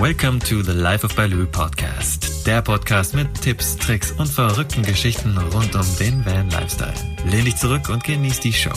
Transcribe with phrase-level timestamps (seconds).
[0.00, 2.46] Welcome to the Life of Baloo Podcast.
[2.46, 6.94] Der Podcast mit Tipps, Tricks und verrückten Geschichten rund um den Van Lifestyle.
[7.26, 8.72] Lehn dich zurück und genieß die Show.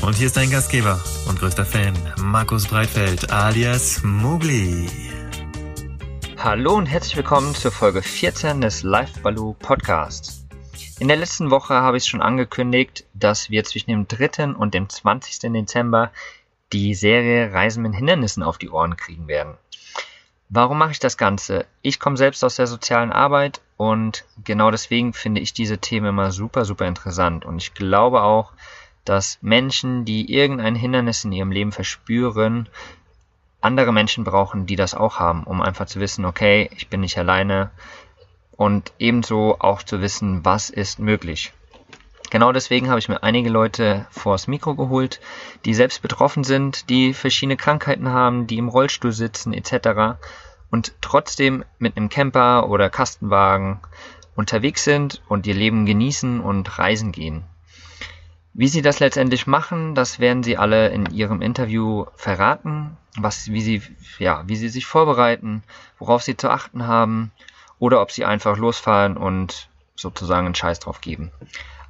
[0.00, 0.98] Und hier ist dein Gastgeber
[1.28, 4.88] und größter Fan, Markus Breitfeld alias Mugli.
[6.38, 10.46] Hallo und herzlich willkommen zur Folge 14 des Life Baloo Podcasts.
[10.98, 14.54] In der letzten Woche habe ich schon angekündigt, dass wir zwischen dem 3.
[14.54, 15.52] und dem 20.
[15.52, 16.12] Dezember
[16.72, 19.58] die Serie Reisen mit Hindernissen auf die Ohren kriegen werden.
[20.54, 21.64] Warum mache ich das Ganze?
[21.80, 26.30] Ich komme selbst aus der sozialen Arbeit und genau deswegen finde ich diese Themen immer
[26.30, 27.46] super, super interessant.
[27.46, 28.52] Und ich glaube auch,
[29.06, 32.68] dass Menschen, die irgendein Hindernis in ihrem Leben verspüren,
[33.62, 37.16] andere Menschen brauchen, die das auch haben, um einfach zu wissen, okay, ich bin nicht
[37.16, 37.70] alleine
[38.54, 41.54] und ebenso auch zu wissen, was ist möglich.
[42.32, 45.20] Genau deswegen habe ich mir einige Leute vors Mikro geholt,
[45.66, 50.18] die selbst betroffen sind, die verschiedene Krankheiten haben, die im Rollstuhl sitzen etc.
[50.72, 53.78] und trotzdem mit einem Camper oder Kastenwagen
[54.34, 57.44] unterwegs sind und ihr Leben genießen und reisen gehen.
[58.54, 63.60] Wie sie das letztendlich machen, das werden sie alle in ihrem Interview verraten, was, wie
[63.60, 63.82] sie,
[64.18, 65.62] ja, wie sie sich vorbereiten,
[65.98, 67.30] worauf sie zu achten haben
[67.78, 71.30] oder ob sie einfach losfahren und sozusagen einen Scheiß drauf geben.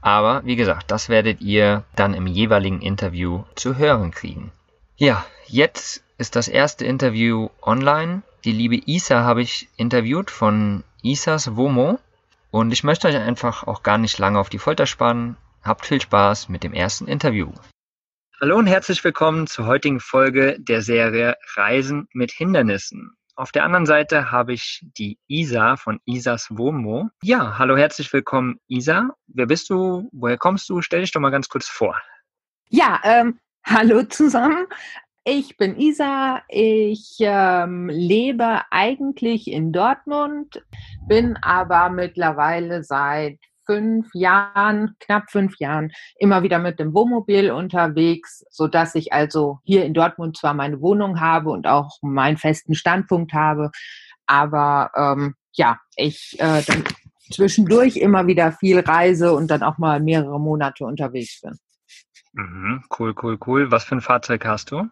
[0.00, 4.50] Aber wie gesagt, das werdet ihr dann im jeweiligen Interview zu hören kriegen.
[4.96, 8.22] Ja, jetzt ist das erste Interview online.
[8.44, 12.00] Die liebe Isa habe ich interviewt von Isas Womo.
[12.50, 15.36] Und ich möchte euch einfach auch gar nicht lange auf die Folter spannen.
[15.62, 17.52] Habt viel Spaß mit dem ersten Interview.
[18.40, 23.12] Hallo und herzlich willkommen zur heutigen Folge der Serie Reisen mit Hindernissen.
[23.36, 27.10] Auf der anderen Seite habe ich die Isa von Isas Womo.
[27.22, 29.10] Ja, hallo, herzlich willkommen, Isa.
[29.28, 30.08] Wer bist du?
[30.10, 30.82] Woher kommst du?
[30.82, 31.96] Stell dich doch mal ganz kurz vor.
[32.68, 34.66] Ja, ähm, hallo zusammen.
[35.24, 36.42] Ich bin Isa.
[36.48, 40.64] Ich ähm, lebe eigentlich in Dortmund,
[41.06, 48.44] bin aber mittlerweile seit fünf Jahren, knapp fünf Jahren, immer wieder mit dem Wohnmobil unterwegs,
[48.50, 52.74] so dass ich also hier in Dortmund zwar meine Wohnung habe und auch meinen festen
[52.74, 53.70] Standpunkt habe,
[54.26, 56.82] aber ähm, ja, ich äh, dann
[57.30, 61.56] zwischendurch immer wieder viel reise und dann auch mal mehrere Monate unterwegs bin.
[62.32, 63.70] Mhm, cool, cool, cool.
[63.70, 64.88] Was für ein Fahrzeug hast du?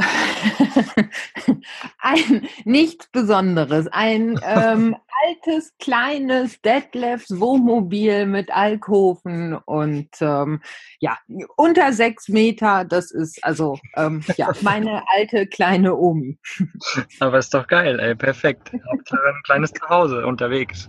[1.98, 4.96] ein nichts Besonderes, ein ähm,
[5.26, 10.62] altes, kleines Detlefs Wohnmobil mit Alkoven und ähm,
[10.98, 11.18] ja,
[11.56, 16.38] unter sechs Meter, das ist also ähm, ja, meine alte kleine Omi.
[17.20, 18.72] Aber ist doch geil, ey, perfekt.
[18.90, 20.88] Hauptsache ein kleines Zuhause unterwegs.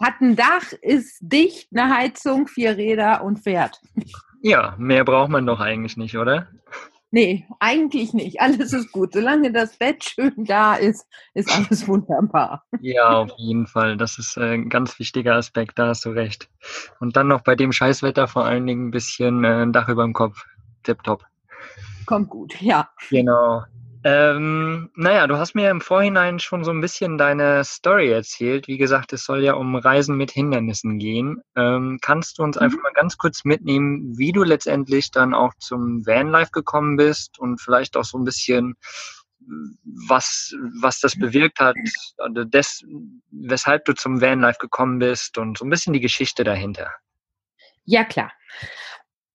[0.00, 3.80] Hat ein Dach, ist dicht, eine Heizung, vier Räder und fährt.
[4.42, 6.46] Ja, mehr braucht man doch eigentlich nicht, oder?
[7.10, 8.40] Nee, eigentlich nicht.
[8.40, 9.12] Alles ist gut.
[9.12, 12.64] Solange das Bett schön da ist, ist alles wunderbar.
[12.80, 13.96] Ja, auf jeden Fall.
[13.96, 16.48] Das ist äh, ein ganz wichtiger Aspekt, da hast du recht.
[17.00, 20.04] Und dann noch bei dem Scheißwetter vor allen Dingen ein bisschen äh, ein Dach über
[20.04, 20.44] dem Kopf.
[20.82, 21.24] Tipptopp.
[22.06, 22.88] Kommt gut, ja.
[23.10, 23.64] Genau.
[24.10, 28.66] Ähm, naja, du hast mir im Vorhinein schon so ein bisschen deine Story erzählt.
[28.66, 31.42] Wie gesagt, es soll ja um Reisen mit Hindernissen gehen.
[31.54, 32.62] Ähm, kannst du uns mhm.
[32.62, 37.60] einfach mal ganz kurz mitnehmen, wie du letztendlich dann auch zum Vanlife gekommen bist und
[37.60, 38.76] vielleicht auch so ein bisschen,
[39.84, 41.76] was, was das bewirkt hat,
[42.16, 42.82] also des,
[43.30, 46.90] weshalb du zum Vanlife gekommen bist und so ein bisschen die Geschichte dahinter.
[47.84, 48.32] Ja, klar.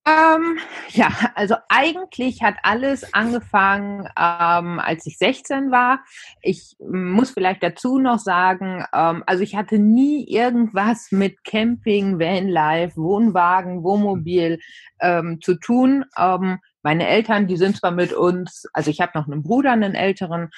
[0.06, 0.58] Ähm,
[0.90, 6.00] ja, also eigentlich hat alles angefangen, ähm, als ich 16 war.
[6.42, 12.98] Ich muss vielleicht dazu noch sagen, ähm, also ich hatte nie irgendwas mit Camping, Vanlife,
[12.98, 14.60] Wohnwagen, Wohnmobil
[15.00, 16.04] ähm, zu tun.
[16.18, 19.96] Ähm, meine Eltern, die sind zwar mit uns, also ich habe noch einen Bruder, einen
[19.96, 20.50] älteren,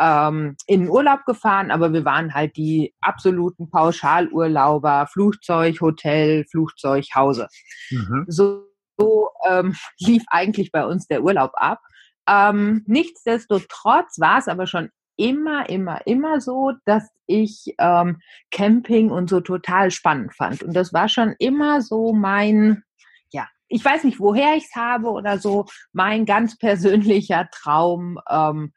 [0.00, 7.04] ähm, in den Urlaub gefahren, aber wir waren halt die absoluten Pauschalurlauber, Flugzeug, Hotel, Flugzeug,
[7.16, 7.48] Hause.
[7.90, 8.26] Mhm.
[8.28, 11.80] So so ähm, lief eigentlich bei uns der Urlaub ab.
[12.28, 18.20] Ähm, nichtsdestotrotz war es aber schon immer, immer, immer so, dass ich ähm,
[18.50, 20.62] Camping und so total spannend fand.
[20.62, 22.82] Und das war schon immer so mein,
[23.30, 28.72] ja, ich weiß nicht, woher ich es habe oder so, mein ganz persönlicher Traum, ähm,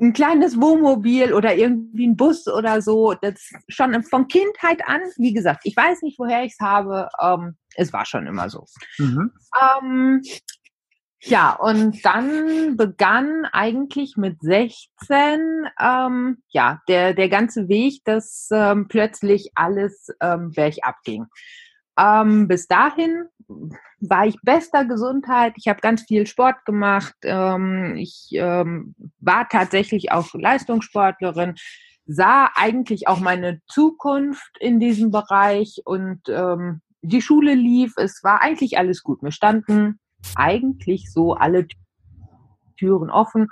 [0.00, 5.32] ein kleines Wohnmobil oder irgendwie ein Bus oder so, das schon von Kindheit an, wie
[5.32, 8.66] gesagt, ich weiß nicht, woher ich es habe, ähm, es war schon immer so.
[8.98, 9.32] Mhm.
[9.60, 10.22] Ähm,
[11.24, 18.88] ja, und dann begann eigentlich mit 16, ähm, ja, der, der ganze Weg, dass ähm,
[18.88, 21.26] plötzlich alles ähm, bergab ging.
[21.96, 23.26] Ähm, bis dahin
[24.00, 25.52] war ich bester Gesundheit.
[25.56, 27.14] Ich habe ganz viel Sport gemacht.
[27.22, 31.54] Ähm, ich ähm, war tatsächlich auch Leistungssportlerin,
[32.04, 37.94] sah eigentlich auch meine Zukunft in diesem Bereich und ähm, die Schule lief.
[37.96, 39.22] Es war eigentlich alles gut.
[39.22, 39.98] Mir standen
[40.36, 41.66] eigentlich so alle
[42.78, 43.48] Türen offen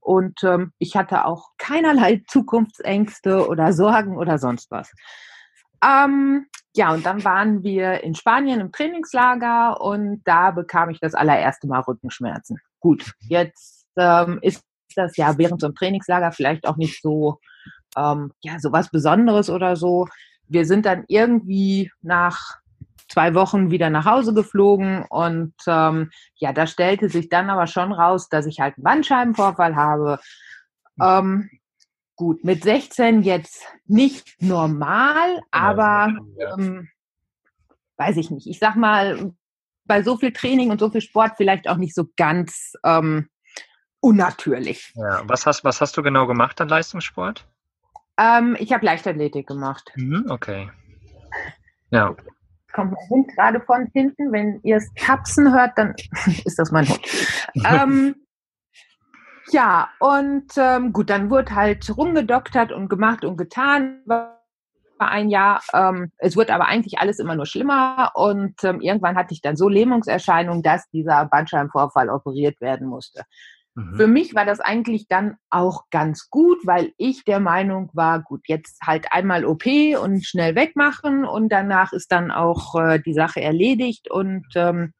[0.00, 4.92] und ähm, ich hatte auch keinerlei Zukunftsängste oder Sorgen oder sonst was.
[5.82, 11.14] Ähm, ja, und dann waren wir in Spanien im Trainingslager und da bekam ich das
[11.14, 12.58] allererste Mal Rückenschmerzen.
[12.80, 14.62] Gut, jetzt ähm, ist
[14.96, 17.38] das ja während so einem Trainingslager vielleicht auch nicht so,
[17.96, 20.06] ähm, ja, so was Besonderes oder so.
[20.48, 22.58] Wir sind dann irgendwie nach
[23.08, 27.92] zwei Wochen wieder nach Hause geflogen und ähm, ja, da stellte sich dann aber schon
[27.92, 30.18] raus, dass ich halt einen Bandscheibenvorfall habe.
[31.00, 31.50] Ähm,
[32.16, 36.14] gut, mit 16 jetzt nicht normal, aber
[36.56, 36.88] ähm,
[37.96, 38.46] weiß ich nicht.
[38.46, 39.32] Ich sag mal,
[39.84, 43.28] bei so viel Training und so viel Sport vielleicht auch nicht so ganz ähm,
[44.00, 44.92] unnatürlich.
[44.94, 47.46] Ja, was hast, was hast du genau gemacht an Leistungssport?
[48.18, 49.90] Ähm, ich habe Leichtathletik gemacht.
[49.96, 50.70] Mhm, okay.
[51.90, 52.14] Ja.
[52.74, 54.32] Kommt mein Hund gerade von hinten.
[54.32, 55.94] Wenn ihr es tapsen hört, dann
[56.44, 57.00] ist das mein Hund.
[57.64, 58.14] ähm,
[59.50, 64.00] ja, und ähm, gut, dann wurde halt rumgedoktert und gemacht und getan.
[64.06, 64.40] War
[64.98, 65.60] ein Jahr.
[65.72, 69.56] Ähm, es wurde aber eigentlich alles immer nur schlimmer und ähm, irgendwann hatte ich dann
[69.56, 73.22] so Lähmungserscheinungen, dass dieser Bandscheibenvorfall operiert werden musste.
[73.74, 73.96] Mhm.
[73.96, 78.42] Für mich war das eigentlich dann auch ganz gut, weil ich der Meinung war, gut,
[78.46, 79.64] jetzt halt einmal OP
[80.00, 84.92] und schnell wegmachen und danach ist dann auch äh, die Sache erledigt und ähm,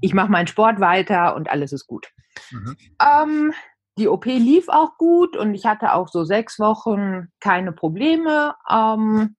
[0.00, 2.08] ich mache meinen Sport weiter und alles ist gut.
[2.50, 2.76] Mhm.
[3.00, 3.52] Ähm,
[3.98, 8.54] die OP lief auch gut und ich hatte auch so sechs Wochen keine Probleme.
[8.68, 9.36] Ähm,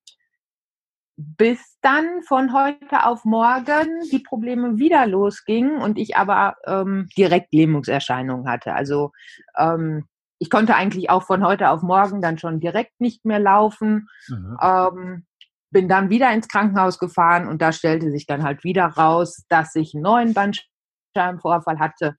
[1.16, 7.54] bis dann von heute auf morgen die Probleme wieder losgingen und ich aber ähm, direkt
[7.54, 8.74] Lähmungserscheinungen hatte.
[8.74, 9.12] Also
[9.58, 10.06] ähm,
[10.40, 14.08] ich konnte eigentlich auch von heute auf morgen dann schon direkt nicht mehr laufen.
[14.28, 14.58] Mhm.
[14.62, 15.26] Ähm,
[15.70, 19.76] bin dann wieder ins Krankenhaus gefahren und da stellte sich dann halt wieder raus, dass
[19.76, 22.16] ich einen neuen Bandscheibenvorfall hatte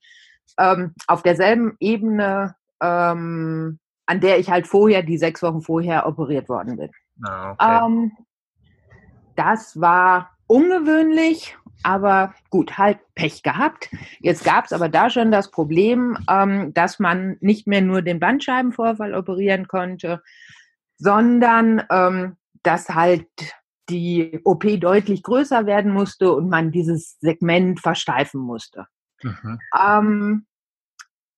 [0.59, 6.49] ähm, auf derselben Ebene, ähm, an der ich halt vorher, die sechs Wochen vorher operiert
[6.49, 6.91] worden bin.
[7.23, 8.11] Ah, okay.
[9.35, 13.89] Das war ungewöhnlich, aber gut, halt Pech gehabt.
[14.19, 18.19] Jetzt gab es aber da schon das Problem, ähm, dass man nicht mehr nur den
[18.19, 20.21] Bandscheibenvorfall operieren konnte,
[20.97, 23.27] sondern ähm, dass halt
[23.89, 28.87] die OP deutlich größer werden musste und man dieses Segment versteifen musste.
[29.21, 29.59] Mhm.
[29.79, 30.45] Ähm,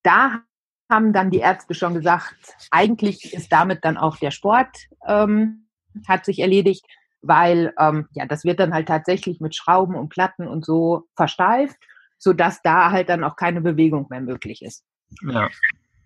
[0.04, 0.42] da
[0.90, 2.36] haben dann die Ärzte schon gesagt,
[2.72, 5.68] eigentlich ist damit dann auch der Sport ähm,
[6.08, 6.86] hat sich erledigt,
[7.28, 11.78] weil ähm, ja das wird dann halt tatsächlich mit Schrauben und Platten und so versteift,
[12.18, 14.84] sodass da halt dann auch keine Bewegung mehr möglich ist.
[15.22, 15.50] Ja.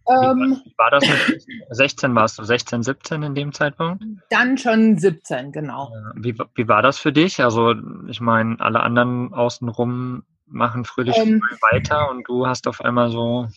[0.08, 4.04] Ähm, wie war das mit 16 warst du 16, 17 in dem Zeitpunkt?
[4.30, 5.92] Dann schon 17, genau.
[6.16, 7.42] Wie, wie war das für dich?
[7.42, 7.76] Also
[8.08, 11.42] ich meine, alle anderen außenrum machen fröhlich ähm,
[11.72, 13.48] weiter und du hast auf einmal so.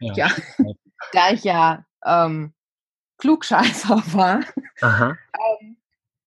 [0.00, 0.28] Ja, ja
[1.12, 2.54] da ich ja ähm,
[3.18, 4.40] Klugscheißer war,
[4.80, 5.76] ähm,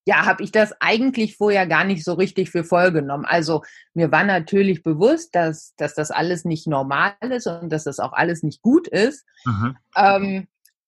[0.05, 3.25] ja, habe ich das eigentlich vorher gar nicht so richtig für voll genommen.
[3.25, 3.63] Also
[3.93, 8.13] mir war natürlich bewusst, dass, dass das alles nicht normal ist und dass das auch
[8.13, 9.25] alles nicht gut ist.
[9.45, 9.77] Mhm.
[9.95, 10.47] Ähm,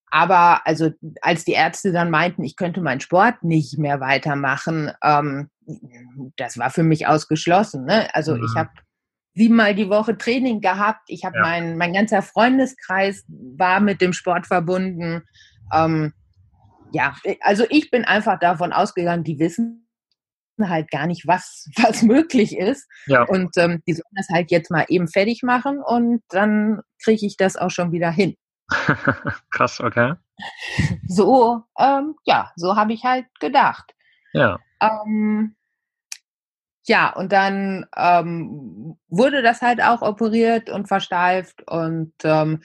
[0.09, 0.91] aber also
[1.21, 5.49] als die Ärzte dann meinten, ich könnte meinen Sport nicht mehr weitermachen, ähm,
[6.37, 7.85] das war für mich ausgeschlossen.
[7.85, 8.13] Ne?
[8.15, 8.43] Also mhm.
[8.43, 8.69] ich habe
[9.35, 11.01] siebenmal die Woche Training gehabt.
[11.07, 11.41] Ich habe ja.
[11.41, 15.23] mein, mein ganzer Freundeskreis war mit dem Sport verbunden.
[15.71, 16.13] Ähm,
[16.93, 19.89] ja, also ich bin einfach davon ausgegangen, die wissen
[20.61, 22.87] halt gar nicht, was, was möglich ist.
[23.07, 23.23] Ja.
[23.23, 27.35] Und ähm, die sollen das halt jetzt mal eben fertig machen und dann kriege ich
[27.35, 28.35] das auch schon wieder hin.
[29.51, 30.13] Krass, okay.
[31.07, 33.93] So, ähm, ja, so habe ich halt gedacht.
[34.33, 34.59] Ja.
[34.79, 35.55] Ähm,
[36.85, 42.61] ja, und dann ähm, wurde das halt auch operiert und versteift und ähm,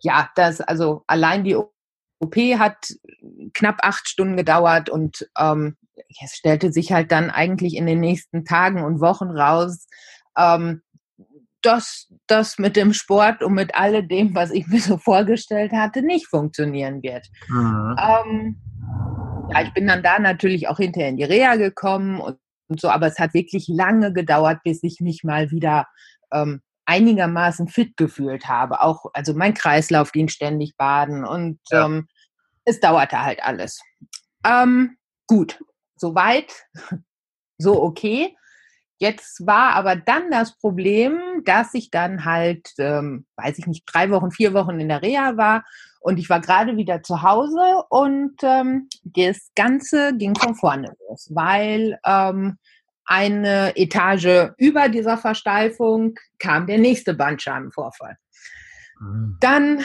[0.00, 1.56] ja, das, also allein die
[2.20, 2.76] OP hat
[3.52, 5.76] knapp acht Stunden gedauert und ähm,
[6.22, 9.86] es stellte sich halt dann eigentlich in den nächsten Tagen und Wochen raus,
[10.36, 10.82] ähm,
[11.62, 16.26] dass das mit dem Sport und mit alledem, was ich mir so vorgestellt hatte, nicht
[16.26, 17.26] funktionieren wird.
[17.48, 17.96] Mhm.
[17.98, 18.56] Ähm,
[19.50, 22.88] ja, ich bin dann da natürlich auch hinterher in die Reha gekommen und, und so,
[22.88, 25.86] aber es hat wirklich lange gedauert, bis ich mich mal wieder
[26.32, 28.80] ähm, einigermaßen fit gefühlt habe.
[28.80, 31.86] Auch, also mein Kreislauf ging ständig baden und ja.
[31.86, 32.08] ähm,
[32.64, 33.80] es dauerte halt alles.
[34.44, 35.62] Ähm, gut,
[35.96, 36.52] soweit
[37.58, 38.36] so okay.
[38.98, 44.10] Jetzt war aber dann das Problem, dass ich dann halt, ähm, weiß ich nicht, drei
[44.10, 45.64] Wochen, vier Wochen in der Reha war
[46.00, 51.30] und ich war gerade wieder zu Hause und ähm, das Ganze ging von vorne los,
[51.34, 52.58] weil ähm,
[53.06, 58.16] eine Etage über dieser Versteifung kam der nächste Bandscheibenvorfall.
[59.00, 59.36] Mhm.
[59.40, 59.84] Dann,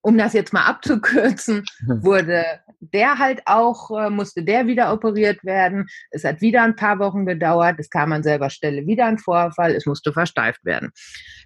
[0.00, 2.44] um das jetzt mal abzukürzen, wurde
[2.92, 5.86] der halt auch, äh, musste der wieder operiert werden.
[6.10, 7.76] Es hat wieder ein paar Wochen gedauert.
[7.78, 9.74] Es kam an selber Stelle wieder ein Vorfall.
[9.74, 10.90] Es musste versteift werden.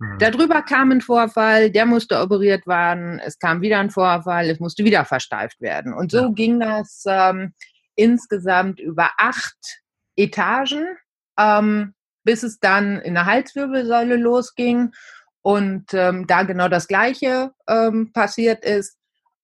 [0.01, 0.19] Mhm.
[0.19, 1.71] Darüber kam ein Vorfall.
[1.71, 3.21] Der musste operiert werden.
[3.25, 4.51] Es kam wieder ein Vorfall.
[4.51, 5.93] Es musste wieder versteift werden.
[5.93, 6.29] Und so ja.
[6.31, 7.55] ging das ähm,
[7.95, 9.83] insgesamt über acht
[10.19, 10.87] Etagen,
[11.39, 11.95] ähm,
[12.25, 14.93] bis es dann in der Halswirbelsäule losging.
[15.41, 18.99] Und ähm, da genau das Gleiche ähm, passiert ist,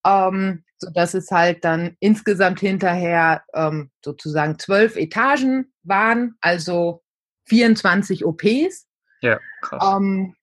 [0.05, 7.03] ähm, so dass es halt dann insgesamt hinterher ähm, sozusagen zwölf Etagen waren, also
[7.47, 8.87] 24 OPs.
[9.21, 9.83] Ja, krass.
[9.97, 10.35] Ähm,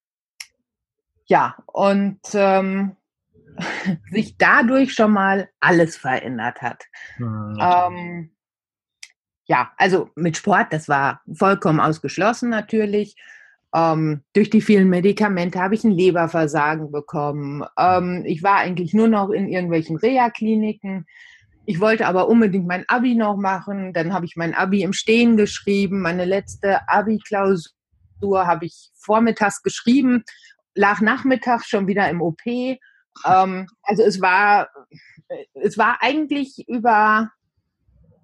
[1.26, 2.96] ja, und ähm,
[4.10, 6.84] sich dadurch schon mal alles verändert hat.
[7.18, 8.30] Mhm,
[9.52, 13.16] ja, also mit Sport, das war vollkommen ausgeschlossen natürlich.
[13.74, 17.62] Ähm, durch die vielen Medikamente habe ich ein Leberversagen bekommen.
[17.78, 21.04] Ähm, ich war eigentlich nur noch in irgendwelchen Reha-Kliniken.
[21.66, 23.92] Ich wollte aber unbedingt mein Abi noch machen.
[23.92, 26.00] Dann habe ich mein Abi im Stehen geschrieben.
[26.00, 30.24] Meine letzte Abi-Klausur habe ich vormittags geschrieben,
[30.74, 32.40] lag nachmittags schon wieder im OP.
[32.46, 34.70] Ähm, also es war,
[35.52, 37.30] es war eigentlich über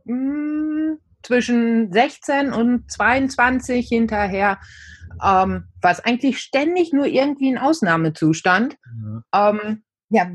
[0.06, 4.58] mh, hm, zwischen 16 und 22 hinterher
[5.22, 8.76] ähm, war es eigentlich ständig nur irgendwie ein Ausnahmezustand.
[8.84, 9.24] Mhm.
[9.34, 10.30] Ähm, ja,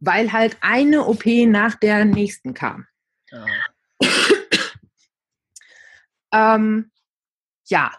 [0.00, 2.86] weil halt eine OP nach der nächsten kam.
[3.30, 3.46] Ja,
[6.32, 6.90] ähm,
[7.66, 7.92] ja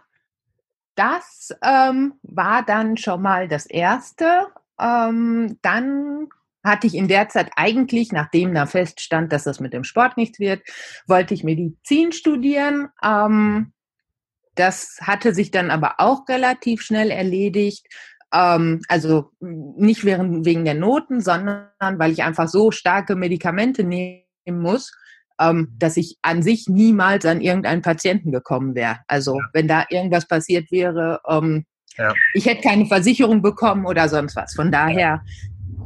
[0.96, 4.48] das ähm, war dann schon mal das Erste.
[4.80, 6.30] Ähm, dann
[6.64, 10.40] hatte ich in der Zeit eigentlich, nachdem da feststand, dass das mit dem Sport nichts
[10.40, 10.62] wird,
[11.08, 12.88] wollte ich Medizin studieren.
[13.04, 13.74] Ähm,
[14.56, 17.88] das hatte sich dann aber auch relativ schnell erledigt.
[18.34, 24.24] Ähm, also nicht während, wegen der Noten, sondern weil ich einfach so starke Medikamente nehmen
[24.48, 24.92] muss,
[25.40, 29.00] ähm, dass ich an sich niemals an irgendeinen Patienten gekommen wäre.
[29.08, 29.46] Also ja.
[29.54, 31.66] wenn da irgendwas passiert wäre, ähm,
[31.98, 32.14] ja.
[32.34, 34.54] ich hätte keine Versicherung bekommen oder sonst was.
[34.54, 35.24] Von daher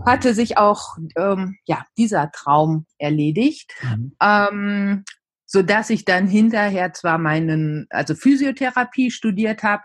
[0.05, 3.73] hatte sich auch ähm, ja, dieser Traum erledigt.
[3.83, 4.15] Mhm.
[4.21, 5.03] Ähm,
[5.47, 9.83] so dass ich dann hinterher zwar meinen, also Physiotherapie studiert habe,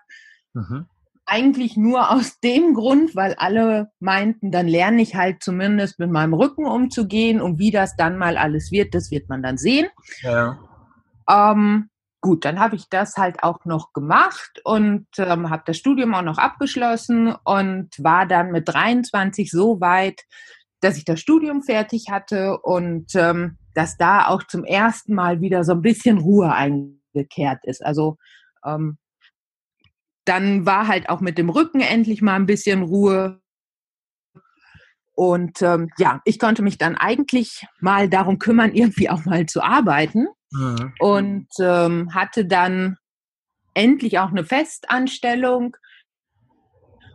[0.53, 0.87] mhm.
[1.25, 6.35] eigentlich nur aus dem Grund, weil alle meinten, dann lerne ich halt zumindest mit meinem
[6.35, 9.87] Rücken umzugehen und wie das dann mal alles wird, das wird man dann sehen.
[10.23, 10.59] Ja.
[11.31, 11.89] Ähm,
[12.23, 16.23] gut, dann habe ich das halt auch noch gemacht und ähm, habe das Studium auch
[16.23, 20.23] noch abgeschlossen und war dann mit 23 so weit,
[20.81, 25.65] dass ich das Studium fertig hatte und ähm, dass da auch zum ersten Mal wieder
[25.65, 27.85] so ein bisschen Ruhe eingekehrt ist.
[27.85, 28.17] Also
[28.65, 28.99] ähm,
[30.25, 33.41] dann war halt auch mit dem Rücken endlich mal ein bisschen Ruhe.
[35.15, 39.61] Und ähm, ja, ich konnte mich dann eigentlich mal darum kümmern, irgendwie auch mal zu
[39.61, 40.29] arbeiten.
[40.53, 40.93] Mhm.
[40.99, 42.97] Und ähm, hatte dann
[43.75, 45.77] endlich auch eine Festanstellung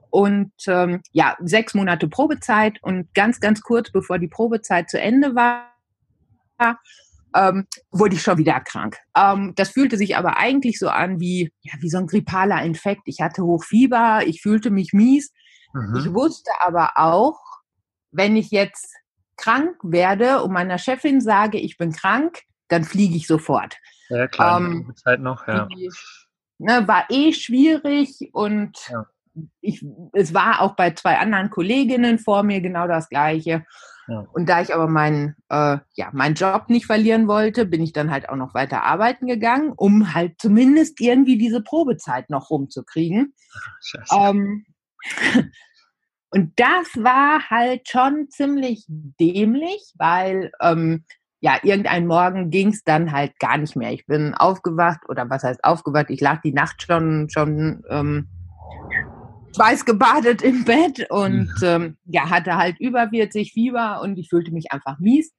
[0.09, 5.35] und ähm, ja, sechs Monate Probezeit und ganz, ganz kurz bevor die Probezeit zu Ende
[5.35, 5.69] war,
[7.35, 8.97] ähm, wurde ich schon wieder krank.
[9.15, 13.01] Ähm, das fühlte sich aber eigentlich so an wie, ja, wie so ein grippaler Infekt.
[13.05, 15.31] Ich hatte Hochfieber, ich fühlte mich mies.
[15.73, 15.95] Mhm.
[15.97, 17.39] Ich wusste aber auch,
[18.11, 18.95] wenn ich jetzt
[19.35, 23.77] krank werde und meiner Chefin sage, ich bin krank, dann fliege ich sofort.
[24.09, 25.67] Ja, klar, ähm, Zeit noch, ja.
[25.67, 25.89] Die,
[26.57, 29.05] ne, war eh schwierig und ja.
[29.61, 33.65] ich, es war auch bei zwei anderen Kolleginnen vor mir genau das Gleiche.
[34.07, 38.09] Und da ich aber meinen äh, ja, meinen Job nicht verlieren wollte, bin ich dann
[38.09, 43.33] halt auch noch weiter arbeiten gegangen, um halt zumindest irgendwie diese Probezeit noch rumzukriegen.
[44.13, 44.65] Ähm,
[46.29, 51.03] und das war halt schon ziemlich dämlich, weil ähm,
[51.39, 53.91] ja, irgendein Morgen ging es dann halt gar nicht mehr.
[53.91, 56.09] Ich bin aufgewacht oder was heißt aufgewacht?
[56.09, 58.27] Ich lag die Nacht schon schon ähm,
[59.55, 64.71] schweißgebadet im Bett und ähm, ja, hatte halt über 40 Fieber und ich fühlte mich
[64.71, 65.33] einfach mies.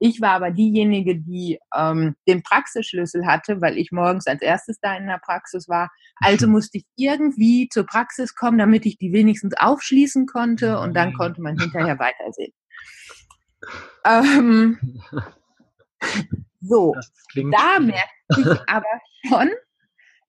[0.00, 4.96] Ich war aber diejenige, die ähm, den Praxisschlüssel hatte, weil ich morgens als erstes da
[4.96, 5.90] in der Praxis war.
[6.16, 11.14] Also musste ich irgendwie zur Praxis kommen, damit ich die wenigstens aufschließen konnte und dann
[11.14, 12.52] konnte man hinterher weitersehen.
[14.04, 15.00] Ähm,
[16.60, 16.94] So,
[17.34, 18.86] da merkte ich aber
[19.26, 19.50] schon,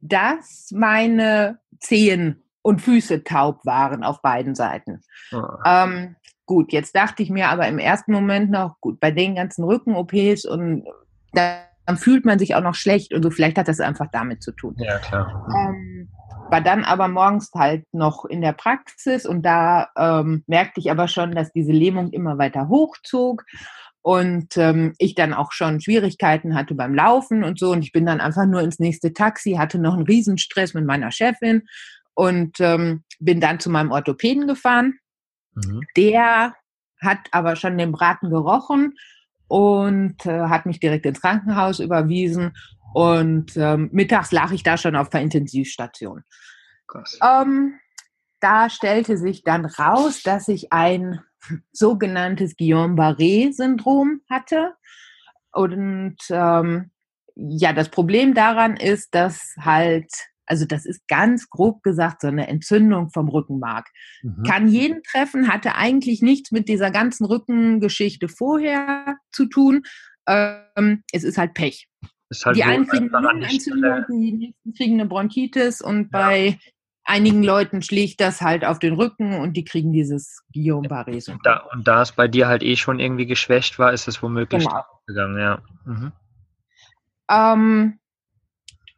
[0.02, 5.02] dass meine Zehen und Füße taub waren auf beiden Seiten.
[5.32, 5.44] Oh.
[5.66, 9.64] Ähm, gut, jetzt dachte ich mir aber im ersten Moment noch, gut, bei den ganzen
[9.64, 10.86] Rücken-OPs und
[11.34, 14.52] dann fühlt man sich auch noch schlecht und so, vielleicht hat das einfach damit zu
[14.52, 14.76] tun.
[14.78, 15.48] Ja, klar.
[15.56, 16.10] Ähm,
[16.50, 21.08] war dann aber morgens halt noch in der Praxis und da ähm, merkte ich aber
[21.08, 23.44] schon, dass diese Lähmung immer weiter hochzog
[24.06, 28.06] und ähm, ich dann auch schon Schwierigkeiten hatte beim Laufen und so und ich bin
[28.06, 31.64] dann einfach nur ins nächste Taxi, hatte noch einen Riesenstress mit meiner Chefin
[32.14, 35.00] und ähm, bin dann zu meinem Orthopäden gefahren.
[35.56, 35.82] Mhm.
[35.98, 36.54] Der
[37.02, 38.94] hat aber schon den Braten gerochen
[39.48, 42.56] und äh, hat mich direkt ins Krankenhaus überwiesen
[42.94, 46.24] und ähm, mittags lag ich da schon auf der Intensivstation.
[47.24, 47.80] Ähm,
[48.40, 51.22] da stellte sich dann raus, dass ich ein
[51.72, 54.74] sogenanntes Guillain-Barré-Syndrom hatte.
[55.52, 56.92] Und ähm,
[57.36, 60.10] ja, das Problem daran ist, dass halt,
[60.46, 63.90] also das ist ganz grob gesagt so eine Entzündung vom Rückenmark.
[64.22, 64.44] Mhm.
[64.44, 69.84] Kann jeden treffen, hatte eigentlich nichts mit dieser ganzen Rückengeschichte vorher zu tun.
[70.28, 71.88] Ähm, es ist halt Pech.
[72.30, 76.08] Ist halt die einen kriegen Lungenentzündung, die nächsten kriegen eine Bronchitis und ja.
[76.12, 76.60] bei
[77.06, 81.32] einigen Leuten schlägt das halt auf den Rücken und die kriegen dieses Guillain-Barré.
[81.32, 84.22] Und da, und da es bei dir halt eh schon irgendwie geschwächt war, ist es
[84.22, 84.84] womöglich genau.
[85.06, 85.62] gegangen, ja.
[85.86, 86.12] Mhm.
[87.30, 88.00] Ähm,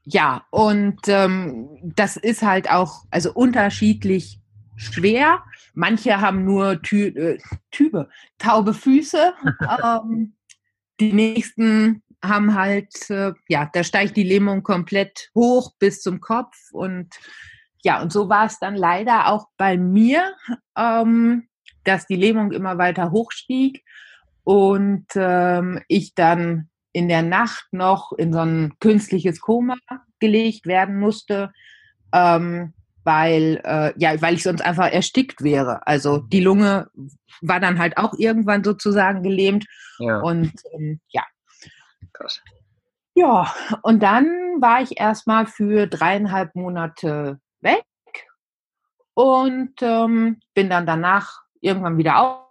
[0.03, 4.39] ja, und ähm, das ist halt auch also unterschiedlich
[4.77, 5.43] schwer.
[5.73, 7.39] Manche haben nur Tü äh,
[7.71, 9.33] Tübe, taube Füße.
[9.83, 10.33] ähm,
[10.99, 16.55] die nächsten haben halt, äh, ja, da steigt die Lähmung komplett hoch bis zum Kopf
[16.71, 17.13] und
[17.87, 20.35] ja, und so war es dann leider auch bei mir,
[20.77, 21.47] ähm,
[21.85, 23.81] dass die Lähmung immer weiter hochstieg
[24.43, 29.75] und ähm, ich dann in der Nacht noch in so ein künstliches Koma
[30.19, 31.53] gelegt werden musste,
[32.11, 32.73] ähm,
[33.05, 35.87] weil, äh, ja, weil ich sonst einfach erstickt wäre.
[35.87, 36.89] Also die Lunge
[37.39, 39.65] war dann halt auch irgendwann sozusagen gelähmt.
[39.99, 40.19] Ja.
[40.19, 41.23] Und ähm, ja.
[42.11, 42.41] Krass.
[43.13, 44.25] Ja, und dann
[44.59, 47.85] war ich erstmal für dreieinhalb Monate weg
[49.13, 52.47] und ähm, bin dann danach irgendwann wieder auf,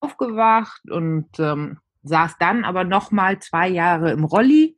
[0.00, 4.76] aufgewacht und ähm, saß dann aber noch mal zwei Jahre im Rolli.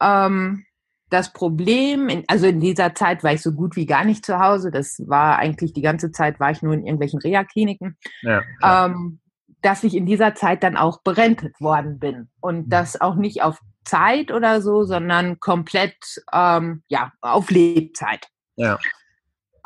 [0.00, 0.64] Ähm,
[1.10, 4.38] das Problem, in, also in dieser Zeit war ich so gut wie gar nicht zu
[4.38, 4.70] Hause.
[4.70, 7.98] Das war eigentlich die ganze Zeit, war ich nur in irgendwelchen Reha-Kliniken.
[8.22, 9.20] Ja, ähm,
[9.64, 12.28] dass ich in dieser Zeit dann auch berentet worden bin.
[12.40, 12.70] Und mhm.
[12.70, 15.96] das auch nicht auf Zeit oder so, sondern komplett
[16.32, 18.28] ähm, ja, auf Lebzeit.
[18.56, 18.78] Ja.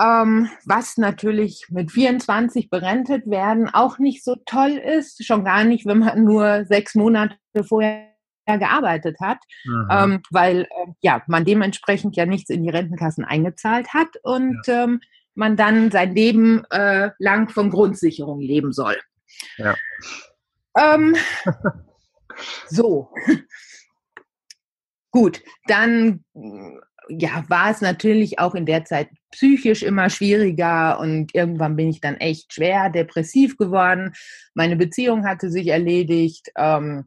[0.00, 5.86] Ähm, was natürlich mit 24 berentet werden auch nicht so toll ist, schon gar nicht,
[5.86, 8.08] wenn man nur sechs Monate vorher
[8.46, 9.38] gearbeitet hat,
[9.90, 14.84] ähm, weil äh, ja man dementsprechend ja nichts in die Rentenkassen eingezahlt hat und ja.
[14.84, 15.00] ähm,
[15.34, 18.96] man dann sein Leben äh, lang von Grundsicherung leben soll.
[19.56, 19.74] Ja.
[20.78, 21.16] Ähm,
[22.68, 23.12] so.
[25.10, 26.24] Gut, dann
[27.08, 32.00] ja, war es natürlich auch in der Zeit psychisch immer schwieriger und irgendwann bin ich
[32.00, 34.12] dann echt schwer depressiv geworden.
[34.54, 36.50] Meine Beziehung hatte sich erledigt.
[36.56, 37.04] Ähm,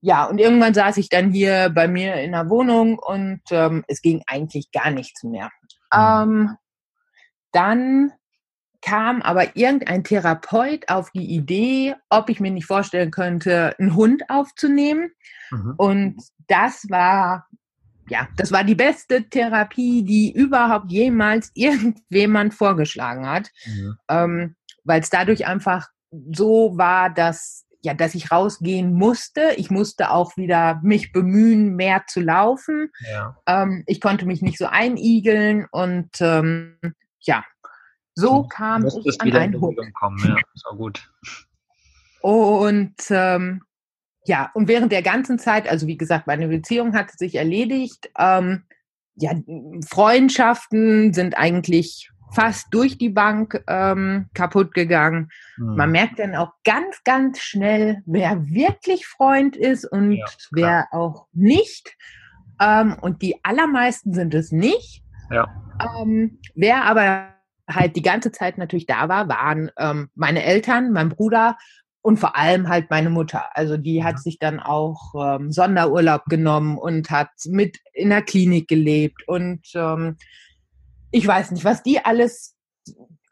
[0.00, 4.02] ja, und irgendwann saß ich dann hier bei mir in der Wohnung und ähm, es
[4.02, 5.50] ging eigentlich gar nichts mehr.
[5.92, 5.98] Mhm.
[5.98, 6.56] Ähm,
[7.52, 8.12] dann
[8.82, 14.22] kam aber irgendein Therapeut auf die Idee, ob ich mir nicht vorstellen könnte, einen Hund
[14.28, 15.10] aufzunehmen.
[15.50, 15.74] Mhm.
[15.76, 17.48] Und das war
[18.08, 23.96] ja, das war die beste Therapie, die überhaupt jemals irgendjemand vorgeschlagen hat, mhm.
[24.08, 25.88] ähm, weil es dadurch einfach
[26.32, 29.52] so war, dass ja, dass ich rausgehen musste.
[29.56, 32.90] Ich musste auch wieder mich bemühen, mehr zu laufen.
[33.08, 33.36] Ja.
[33.46, 36.78] Ähm, ich konnte mich nicht so einigeln und ähm,
[37.20, 37.44] ja,
[38.16, 39.60] so du kam ich an einen.
[39.92, 40.18] Kommen.
[40.24, 41.08] Ja, gut.
[42.22, 43.62] Und ähm,
[44.26, 48.10] ja, und während der ganzen Zeit, also wie gesagt, meine Beziehung hat sich erledigt.
[48.18, 48.64] Ähm,
[49.14, 49.32] ja,
[49.86, 55.30] Freundschaften sind eigentlich fast durch die Bank ähm, kaputt gegangen.
[55.56, 55.76] Mhm.
[55.76, 61.26] Man merkt dann auch ganz, ganz schnell, wer wirklich Freund ist und ja, wer auch
[61.32, 61.96] nicht.
[62.60, 65.02] Ähm, und die allermeisten sind es nicht.
[65.30, 65.48] Ja.
[66.00, 67.28] Ähm, wer aber
[67.68, 71.56] halt die ganze Zeit natürlich da war, waren ähm, meine Eltern, mein Bruder
[72.06, 73.56] und vor allem halt meine Mutter.
[73.56, 78.68] Also die hat sich dann auch ähm, Sonderurlaub genommen und hat mit in der Klinik
[78.68, 79.26] gelebt.
[79.26, 80.16] Und ähm,
[81.10, 82.56] ich weiß nicht, was die alles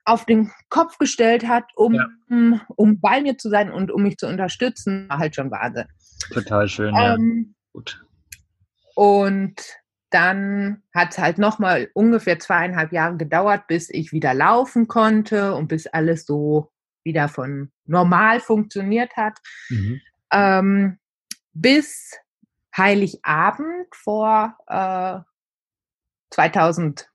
[0.04, 2.08] auf den Kopf gestellt hat, um, ja.
[2.74, 5.86] um bei mir zu sein und um mich zu unterstützen, war halt schon Wahnsinn.
[6.32, 6.92] Total schön.
[6.98, 8.04] Ähm, gut.
[8.96, 9.54] Und
[10.10, 15.68] dann hat es halt nochmal ungefähr zweieinhalb Jahre gedauert, bis ich wieder laufen konnte und
[15.68, 16.72] bis alles so
[17.04, 19.38] wieder von normal funktioniert hat.
[19.68, 20.00] Mhm.
[20.32, 20.98] Ähm,
[21.52, 22.12] bis
[22.76, 25.20] Heiligabend vor äh,
[26.30, 27.06] 2010,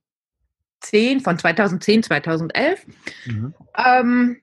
[1.21, 2.85] von 2010, 2011.
[3.25, 3.53] Mhm.
[3.75, 4.41] Ähm,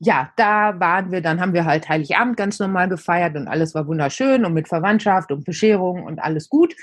[0.00, 3.88] ja, da waren wir, dann haben wir halt Heiligabend ganz normal gefeiert und alles war
[3.88, 6.74] wunderschön und mit Verwandtschaft und Bescherung und alles gut.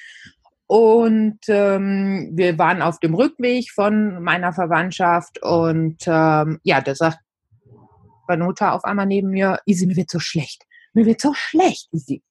[0.68, 7.20] Und ähm, wir waren auf dem Rückweg von meiner Verwandtschaft und ähm, ja, da sagt
[8.26, 10.66] Banuta auf einmal neben mir, Isi, mir wird so schlecht.
[10.94, 12.24] Mir wird so schlecht, Isi.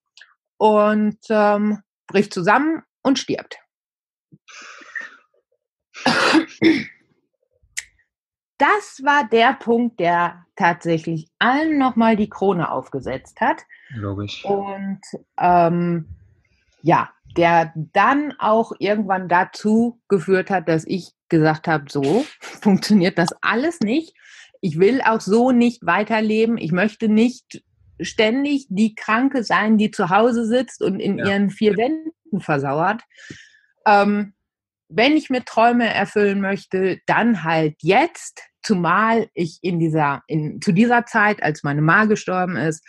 [0.57, 3.59] Und ähm, bricht zusammen und stirbt.
[8.59, 13.63] Das war der Punkt, der tatsächlich allen nochmal die Krone aufgesetzt hat.
[13.91, 14.45] Logisch.
[14.45, 15.01] Und
[15.39, 16.09] ähm,
[16.83, 23.31] ja, der dann auch irgendwann dazu geführt hat, dass ich gesagt habe, so funktioniert das
[23.43, 24.15] alles nicht.
[24.65, 26.57] Ich will auch so nicht weiterleben.
[26.57, 27.63] Ich möchte nicht
[28.01, 31.27] ständig die Kranke sein, die zu Hause sitzt und in ja.
[31.27, 33.03] ihren vier Wänden versauert.
[33.87, 34.33] Ähm,
[34.89, 40.73] wenn ich mir Träume erfüllen möchte, dann halt jetzt, zumal ich in dieser, in, zu
[40.73, 42.83] dieser Zeit, als meine Ma gestorben ist,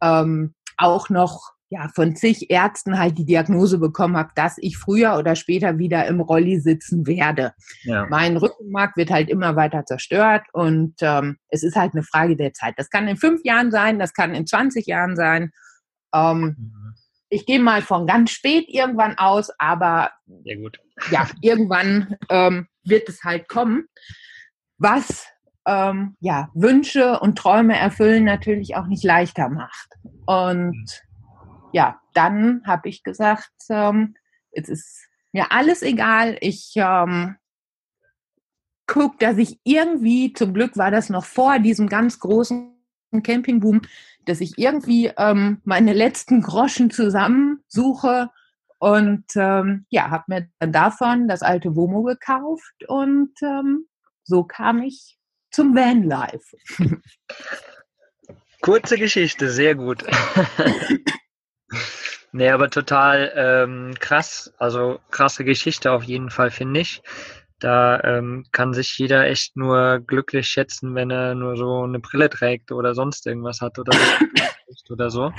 [0.00, 5.16] ähm, auch noch ja, von zig Ärzten halt die Diagnose bekommen habe, dass ich früher
[5.16, 7.54] oder später wieder im Rolli sitzen werde.
[7.82, 8.06] Ja.
[8.08, 12.52] Mein Rückenmark wird halt immer weiter zerstört und ähm, es ist halt eine Frage der
[12.52, 12.74] Zeit.
[12.76, 15.50] Das kann in fünf Jahren sein, das kann in 20 Jahren sein.
[16.14, 16.94] Ähm, mhm.
[17.28, 20.12] Ich gehe mal von ganz spät irgendwann aus, aber
[21.10, 23.86] ja, irgendwann ähm, wird es halt kommen.
[24.78, 25.26] Was
[25.66, 29.88] ähm, ja, Wünsche und Träume erfüllen natürlich auch nicht leichter macht.
[30.26, 31.05] Und mhm
[31.76, 34.14] ja, dann habe ich gesagt, ähm,
[34.50, 36.38] es ist mir alles egal.
[36.40, 37.36] Ich ähm,
[38.86, 42.72] gucke, dass ich irgendwie, zum Glück war das noch vor diesem ganz großen
[43.22, 43.82] Campingboom,
[44.24, 48.30] dass ich irgendwie ähm, meine letzten Groschen zusammensuche
[48.78, 53.86] und ähm, ja, habe mir dann davon das alte Womo gekauft und ähm,
[54.24, 55.18] so kam ich
[55.50, 56.56] zum Vanlife.
[58.62, 60.02] Kurze Geschichte, sehr gut.
[62.32, 64.52] Nee, aber total ähm, krass.
[64.58, 67.02] Also krasse Geschichte auf jeden Fall, finde ich.
[67.58, 72.28] Da ähm, kann sich jeder echt nur glücklich schätzen, wenn er nur so eine Brille
[72.28, 74.92] trägt oder sonst irgendwas hat oder so.
[74.92, 75.32] oder so.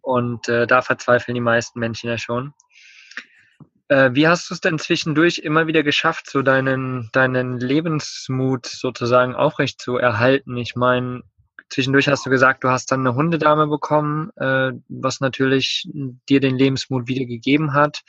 [0.00, 2.52] Und äh, da verzweifeln die meisten Menschen ja schon.
[3.88, 9.36] Äh, wie hast du es denn zwischendurch immer wieder geschafft, so deinen, deinen Lebensmut sozusagen
[9.36, 10.56] aufrecht zu erhalten?
[10.56, 11.22] Ich meine,
[11.68, 15.88] Zwischendurch hast du gesagt, du hast dann eine Hundedame bekommen, äh, was natürlich
[16.28, 18.02] dir den Lebensmut wieder gegeben hat.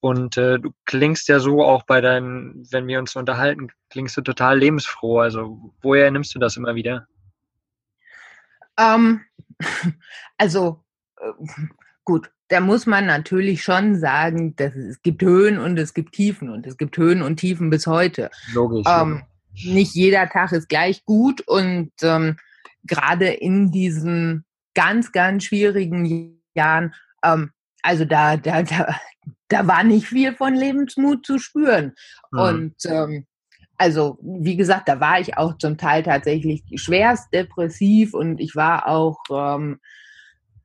[0.00, 4.20] Und äh, du klingst ja so auch bei deinen, wenn wir uns unterhalten, klingst du
[4.20, 5.20] total lebensfroh.
[5.20, 7.06] Also woher nimmst du das immer wieder?
[8.78, 9.22] Ähm,
[10.38, 10.84] also
[11.18, 11.32] äh,
[12.04, 16.50] gut, da muss man natürlich schon sagen, dass es gibt Höhen und es gibt Tiefen
[16.50, 18.30] und es gibt Höhen und Tiefen bis heute.
[18.52, 18.86] Logisch.
[18.86, 19.22] Ähm,
[19.64, 22.36] nicht jeder Tag ist gleich gut und ähm,
[22.84, 24.44] gerade in diesen
[24.74, 26.94] ganz, ganz schwierigen Jahren,
[27.24, 27.50] ähm,
[27.82, 28.94] also da, da, da,
[29.48, 31.94] da war nicht viel von Lebensmut zu spüren.
[32.32, 32.38] Mhm.
[32.38, 33.26] Und ähm,
[33.76, 38.86] also, wie gesagt, da war ich auch zum Teil tatsächlich schwerst depressiv und ich war
[38.86, 39.80] auch ähm,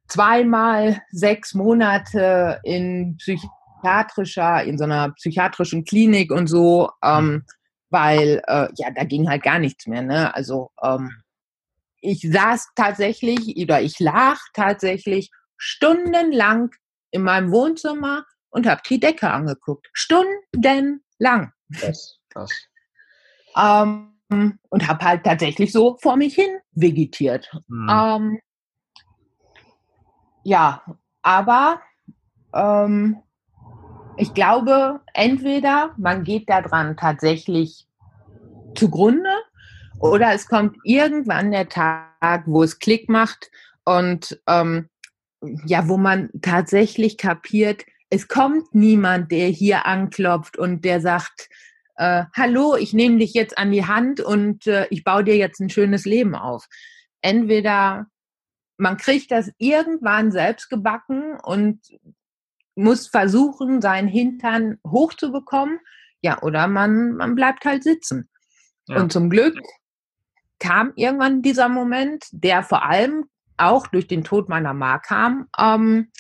[0.08, 7.44] zweimal sechs Monate in psychiatrischer, in so einer psychiatrischen Klinik und so, ähm, mhm.
[7.90, 10.02] weil äh, ja, da ging halt gar nichts mehr.
[10.02, 10.34] Ne?
[10.34, 11.12] Also ähm,
[12.02, 16.72] ich saß tatsächlich oder ich lag tatsächlich stundenlang
[17.12, 19.90] in meinem Wohnzimmer und habe die Decke angeguckt.
[19.94, 21.52] Stundenlang.
[21.74, 22.52] Krass, krass.
[23.58, 27.52] Ähm, und habe halt tatsächlich so vor mich hin vegetiert.
[27.68, 27.90] Mhm.
[27.90, 28.40] Ähm,
[30.44, 30.84] ja,
[31.22, 31.82] aber
[32.54, 33.22] ähm,
[34.18, 37.88] ich glaube, entweder man geht daran tatsächlich
[38.76, 39.34] zugrunde
[40.00, 43.52] oder es kommt irgendwann der Tag, wo es Klick macht
[43.84, 44.90] und ähm,
[45.66, 51.50] ja, wo man tatsächlich kapiert, es kommt niemand, der hier anklopft und der sagt,
[51.96, 55.60] äh, hallo, ich nehme dich jetzt an die Hand und äh, ich baue dir jetzt
[55.60, 56.68] ein schönes Leben auf.
[57.22, 58.08] Entweder
[58.78, 61.80] man kriegt das irgendwann selbst gebacken und
[62.76, 65.80] muss versuchen, seinen Hintern hochzubekommen,
[66.22, 68.30] ja, oder man, man bleibt halt sitzen.
[68.88, 69.02] Ja.
[69.02, 69.60] Und zum Glück
[70.60, 73.26] kam irgendwann dieser Moment, der vor allem
[73.58, 76.12] auch durch den Tod meiner Ma kam, ähm,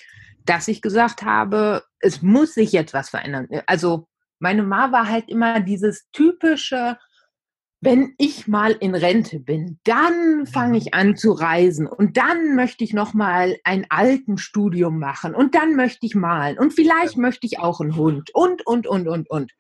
[0.46, 3.48] dass ich gesagt habe, es muss sich jetzt was verändern.
[3.68, 4.08] Also
[4.40, 6.98] meine Ma war halt immer dieses typische,
[7.82, 12.84] wenn ich mal in Rente bin, dann fange ich an zu reisen und dann möchte
[12.84, 17.22] ich noch mal ein Altenstudium machen und dann möchte ich malen und vielleicht ja.
[17.22, 19.52] möchte ich auch einen Hund und und und und und.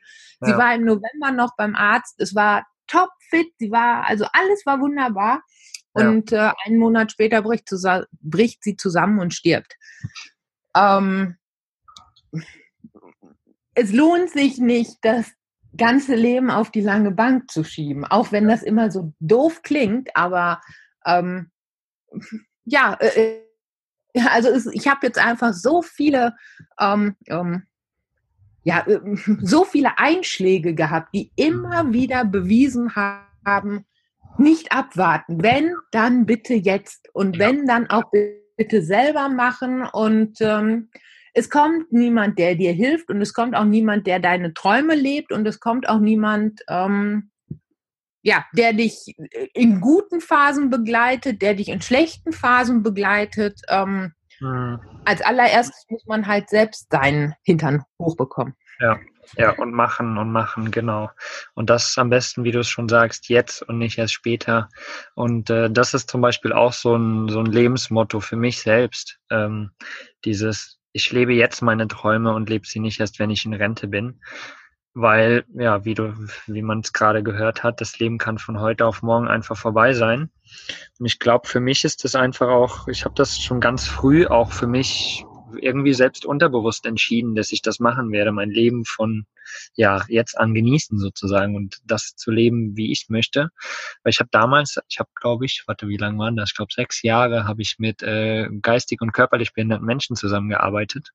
[0.41, 0.57] Sie ja.
[0.57, 2.19] war im November noch beim Arzt.
[2.19, 3.47] Es war top fit.
[3.57, 5.43] Sie war also alles war wunderbar
[5.93, 6.51] und ja.
[6.51, 7.69] äh, einen Monat später bricht,
[8.21, 9.75] bricht, sie zusammen und stirbt.
[10.75, 11.37] Ähm,
[13.73, 15.31] es lohnt sich nicht, das
[15.77, 20.15] ganze Leben auf die lange Bank zu schieben, auch wenn das immer so doof klingt,
[20.15, 20.61] aber
[21.05, 21.51] ähm,
[22.65, 23.41] ja, äh,
[24.13, 26.35] äh also es, ich habe jetzt einfach so viele,
[26.79, 27.67] ähm, ähm,
[28.69, 28.99] ja, äh,
[29.41, 33.85] so viele Einschläge gehabt, die immer wieder bewiesen haben,
[34.37, 35.41] nicht abwarten.
[35.41, 37.47] Wenn, dann bitte jetzt und ja.
[37.47, 38.03] wenn, dann auch
[38.57, 40.89] bitte selber machen und ähm,
[41.33, 45.31] es kommt niemand, der dir hilft und es kommt auch niemand, der deine Träume lebt
[45.31, 47.31] und es kommt auch niemand, ähm,
[48.21, 49.15] ja, der dich
[49.53, 53.61] in guten Phasen begleitet, der dich in schlechten Phasen begleitet.
[53.69, 54.79] Ähm, hm.
[55.05, 58.55] Als allererstes muss man halt selbst seinen Hintern hochbekommen.
[58.79, 58.99] Ja,
[59.35, 61.11] ja, und machen und machen, genau.
[61.53, 64.69] Und das am besten, wie du es schon sagst, jetzt und nicht erst später.
[65.15, 69.19] Und äh, das ist zum Beispiel auch so ein, so ein Lebensmotto für mich selbst.
[69.29, 69.71] Ähm,
[70.25, 73.87] dieses, ich lebe jetzt meine Träume und lebe sie nicht erst, wenn ich in Rente
[73.87, 74.21] bin.
[75.01, 76.13] Weil, ja, wie du,
[76.47, 79.93] wie man es gerade gehört hat, das Leben kann von heute auf morgen einfach vorbei
[79.93, 80.29] sein.
[80.99, 84.27] Und ich glaube, für mich ist es einfach auch, ich habe das schon ganz früh
[84.27, 85.25] auch für mich
[85.61, 89.25] irgendwie selbst unterbewusst entschieden, dass ich das machen werde, mein Leben von
[89.75, 93.49] ja jetzt an genießen sozusagen und das zu leben, wie ich möchte.
[94.03, 96.49] Weil ich habe damals, ich habe glaube ich, warte, wie lange waren das?
[96.49, 101.11] Ich glaube sechs Jahre habe ich mit äh, geistig und körperlich behinderten Menschen zusammengearbeitet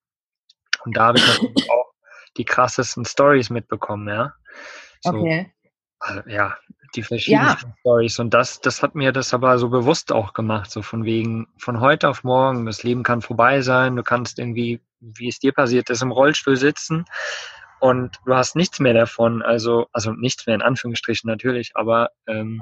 [0.84, 1.93] und da habe ich natürlich auch
[2.36, 4.34] die krassesten Stories mitbekommen, ja.
[5.00, 5.52] So, okay.
[6.02, 6.56] Äh, ja,
[6.94, 7.76] die verschiedensten ja.
[7.80, 8.18] Stories.
[8.18, 11.80] Und das, das hat mir das aber so bewusst auch gemacht, so von wegen, von
[11.80, 15.90] heute auf morgen, das Leben kann vorbei sein, du kannst irgendwie, wie es dir passiert
[15.90, 17.04] ist, im Rollstuhl sitzen
[17.80, 22.60] und du hast nichts mehr davon, also, also nichts mehr in Anführungsstrichen natürlich, aber ähm,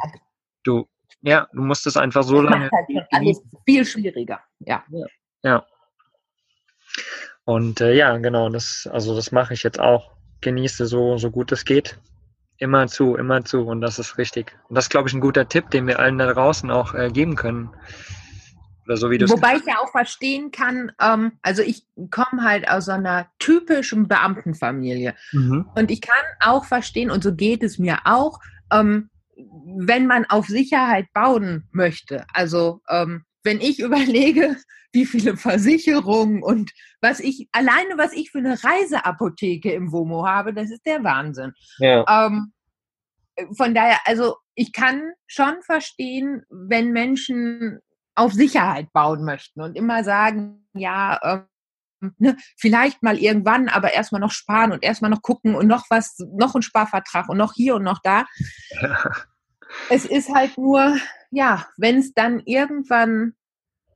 [0.64, 0.88] du,
[1.20, 2.70] ja, du musst es einfach so das lange.
[2.70, 4.82] Macht halt alles viel schwieriger, ja.
[4.90, 5.06] Ja.
[5.42, 5.66] ja.
[7.44, 10.11] Und äh, ja, genau, das, also das mache ich jetzt auch.
[10.40, 11.98] Genieße so, so gut es geht.
[12.59, 13.62] Immer zu, immer zu.
[13.62, 14.57] Und das ist richtig.
[14.68, 17.11] Und das ist, glaube ich, ein guter Tipp, den wir allen da draußen auch äh,
[17.11, 17.70] geben können.
[18.87, 22.68] Oder so wie du Wobei ich ja auch verstehen kann, ähm, also ich komme halt
[22.68, 25.14] aus so einer typischen Beamtenfamilie.
[25.33, 25.68] Mhm.
[25.74, 28.40] Und ich kann auch verstehen, und so geht es mir auch,
[28.72, 29.11] ähm,
[29.76, 32.26] wenn man auf Sicherheit bauen möchte.
[32.33, 34.57] Also ähm, wenn ich überlege,
[34.92, 40.52] wie viele Versicherungen und was ich, alleine was ich für eine Reiseapotheke im WOMO habe,
[40.52, 41.52] das ist der Wahnsinn.
[41.78, 42.26] Ja.
[42.26, 42.52] Ähm,
[43.57, 47.81] von daher, also ich kann schon verstehen, wenn Menschen
[48.14, 54.20] auf Sicherheit bauen möchten und immer sagen, ja, ähm, ne, vielleicht mal irgendwann, aber erstmal
[54.20, 57.76] noch sparen und erstmal noch gucken und noch was, noch ein Sparvertrag und noch hier
[57.76, 58.26] und noch da.
[58.81, 58.98] Ja.
[59.88, 60.94] Es ist halt nur,
[61.33, 63.35] ja, wenn es dann irgendwann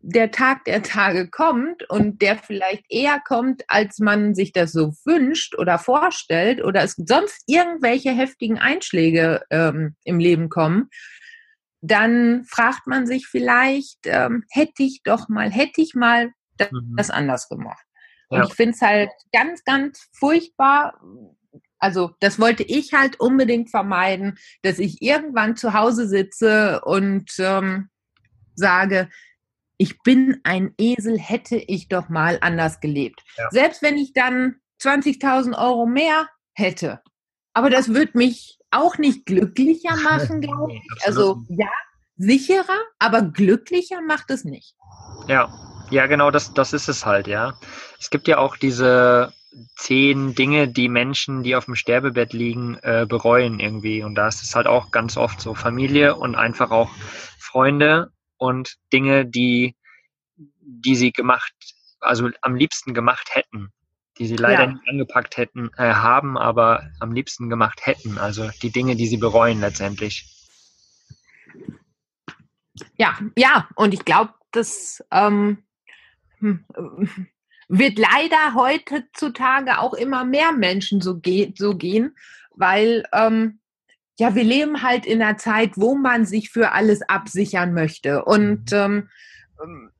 [0.00, 4.92] der Tag der Tage kommt und der vielleicht eher kommt, als man sich das so
[5.04, 10.88] wünscht oder vorstellt oder es sonst irgendwelche heftigen Einschläge ähm, im Leben kommen,
[11.80, 16.94] dann fragt man sich vielleicht, ähm, hätte ich doch mal, hätte ich mal das, mhm.
[16.96, 17.84] das anders gemacht.
[18.28, 18.44] Und ja.
[18.46, 21.00] ich finde es halt ganz, ganz furchtbar.
[21.78, 27.88] Also das wollte ich halt unbedingt vermeiden, dass ich irgendwann zu Hause sitze und ähm,
[28.54, 29.08] sage,
[29.78, 33.22] ich bin ein Esel, hätte ich doch mal anders gelebt.
[33.36, 33.50] Ja.
[33.50, 37.02] Selbst wenn ich dann 20.000 Euro mehr hätte.
[37.52, 41.06] Aber das würde mich auch nicht glücklicher machen, glaube ich.
[41.06, 41.70] Also ja,
[42.16, 44.74] sicherer, aber glücklicher macht es nicht.
[45.28, 45.52] Ja,
[45.90, 47.58] ja, genau, das, das ist es halt, ja.
[48.00, 49.32] Es gibt ja auch diese
[49.76, 54.02] zehn Dinge, die Menschen, die auf dem Sterbebett liegen, äh, bereuen irgendwie.
[54.02, 56.90] Und da ist es halt auch ganz oft so Familie und einfach auch
[57.38, 59.74] Freunde und Dinge, die,
[60.36, 61.54] die sie gemacht,
[62.00, 63.72] also am liebsten gemacht hätten,
[64.18, 64.72] die sie leider ja.
[64.72, 68.18] nicht angepackt hätten, äh, haben, aber am liebsten gemacht hätten.
[68.18, 70.32] Also die Dinge, die sie bereuen letztendlich.
[72.96, 75.62] Ja, ja, und ich glaube, das ähm,
[76.38, 76.64] hm,
[77.68, 82.16] wird leider heutzutage auch immer mehr Menschen so, ge so gehen,
[82.54, 83.60] weil ähm,
[84.18, 88.24] ja, wir leben halt in einer Zeit, wo man sich für alles absichern möchte.
[88.24, 89.08] Und mhm.
[89.62, 89.90] ähm,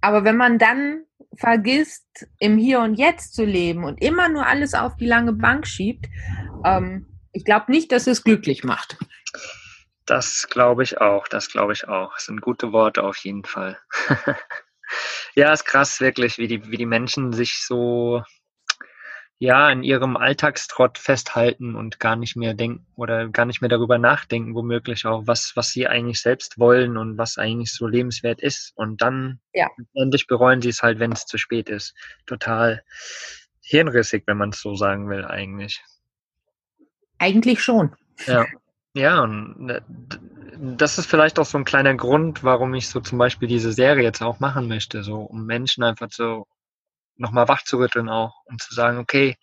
[0.00, 1.04] aber wenn man dann
[1.36, 5.66] vergisst, im Hier und Jetzt zu leben und immer nur alles auf die lange Bank
[5.66, 6.06] schiebt,
[6.64, 8.98] ähm, ich glaube nicht, dass es glücklich macht.
[10.04, 12.12] Das glaube ich auch, das glaube ich auch.
[12.14, 13.78] Das sind gute Worte auf jeden Fall.
[15.34, 18.22] ja, ist krass wirklich, wie die, wie die Menschen sich so
[19.42, 23.98] ja in ihrem Alltagstrott festhalten und gar nicht mehr denken oder gar nicht mehr darüber
[23.98, 28.72] nachdenken, womöglich auch, was, was sie eigentlich selbst wollen und was eigentlich so lebenswert ist.
[28.76, 29.66] Und dann ja.
[29.94, 31.92] endlich bereuen sie es halt, wenn es zu spät ist.
[32.24, 32.84] Total
[33.60, 35.82] hirnrissig, wenn man es so sagen will, eigentlich.
[37.18, 37.96] Eigentlich schon.
[38.26, 38.46] Ja.
[38.94, 39.80] Ja, und äh,
[40.58, 44.04] das ist vielleicht auch so ein kleiner Grund, warum ich so zum Beispiel diese Serie
[44.04, 46.46] jetzt auch machen möchte, so um Menschen einfach so
[47.16, 49.36] nochmal wachzurütteln auch und zu sagen, okay,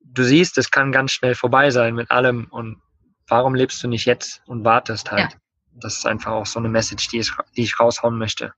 [0.00, 2.80] du siehst, es kann ganz schnell vorbei sein mit allem und
[3.26, 5.32] warum lebst du nicht jetzt und wartest halt?
[5.32, 5.38] Ja.
[5.72, 8.52] Das ist einfach auch so eine Message, die ich, die ich raushauen möchte.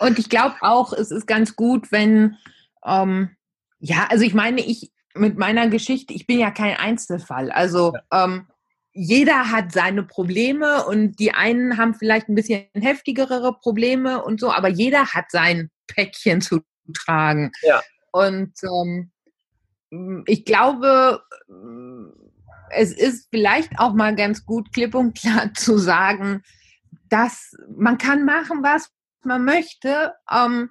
[0.00, 2.36] Und ich glaube auch, es ist ganz gut, wenn,
[2.84, 3.36] ähm,
[3.80, 7.50] ja, also ich meine, ich mit meiner Geschichte, ich bin ja kein Einzelfall.
[7.50, 8.24] Also ja.
[8.24, 8.46] ähm,
[8.92, 14.50] jeder hat seine Probleme und die einen haben vielleicht ein bisschen heftigere Probleme und so,
[14.50, 16.60] aber jeder hat sein Päckchen zu
[16.94, 17.52] tragen.
[17.62, 17.80] Ja.
[18.10, 19.12] Und ähm,
[20.26, 21.22] ich glaube,
[22.70, 26.42] es ist vielleicht auch mal ganz gut, klipp und klar zu sagen,
[27.08, 28.90] dass man kann machen, was
[29.22, 30.14] man möchte.
[30.30, 30.70] Ähm,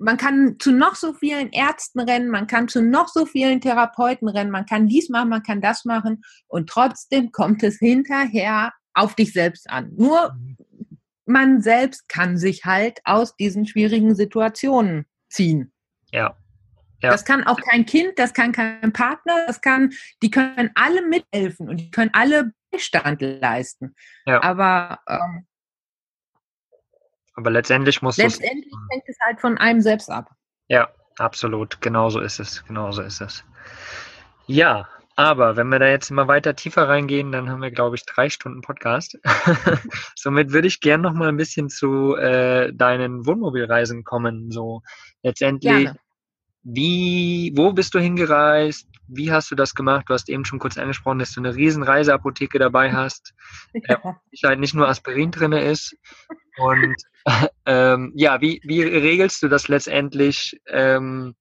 [0.00, 4.28] man kann zu noch so vielen Ärzten rennen, man kann zu noch so vielen Therapeuten
[4.28, 9.14] rennen, man kann dies machen, man kann das machen und trotzdem kommt es hinterher auf
[9.14, 9.92] dich selbst an.
[9.96, 10.56] Nur mhm
[11.30, 15.72] man selbst kann sich halt aus diesen schwierigen Situationen ziehen.
[16.12, 16.36] Ja.
[17.00, 17.10] ja.
[17.10, 21.68] Das kann auch kein Kind, das kann kein Partner, das kann, die können alle mithelfen
[21.68, 23.94] und die können alle Beistand leisten.
[24.26, 24.42] Ja.
[24.42, 25.46] Aber, ähm,
[27.34, 30.30] aber letztendlich muss letztendlich hängt es halt von einem selbst ab.
[30.68, 30.88] Ja,
[31.18, 31.80] absolut.
[31.80, 32.64] Genauso ist es.
[32.64, 33.44] Genauso ist es.
[34.46, 38.06] Ja, aber wenn wir da jetzt immer weiter tiefer reingehen, dann haben wir, glaube ich,
[38.06, 39.18] drei Stunden Podcast.
[40.16, 44.50] Somit würde ich gern noch mal ein bisschen zu äh, deinen Wohnmobilreisen kommen.
[44.50, 44.82] So
[45.22, 45.98] letztendlich, Gerne.
[46.62, 48.88] wie, wo bist du hingereist?
[49.08, 50.06] Wie hast du das gemacht?
[50.08, 53.34] Du hast eben schon kurz angesprochen, dass du eine riesen Reiseapotheke dabei hast.
[53.74, 54.00] Ja.
[54.32, 55.96] Äh, halt nicht nur Aspirin drin ist.
[56.56, 56.96] Und
[57.66, 61.34] ähm, ja, wie, wie regelst du das letztendlich ähm,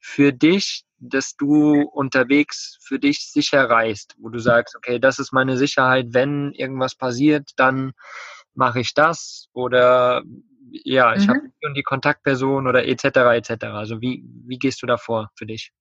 [0.00, 5.32] für dich, dass du unterwegs für dich sicher reist, wo du sagst, okay, das ist
[5.32, 7.92] meine Sicherheit, wenn irgendwas passiert, dann
[8.54, 10.22] mache ich das oder
[10.72, 11.30] ja, ich mhm.
[11.30, 13.04] habe die, Kontaktperson oder etc.
[13.04, 13.64] etc.
[13.66, 15.72] Also wie, wie gehst du da vor für dich?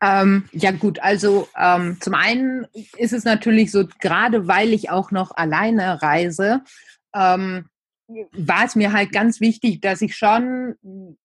[0.00, 5.10] Ähm, ja gut, also ähm, zum einen ist es natürlich so, gerade weil ich auch
[5.10, 6.62] noch alleine reise,
[7.14, 7.66] ähm,
[8.32, 10.76] war es mir halt ganz wichtig, dass ich schon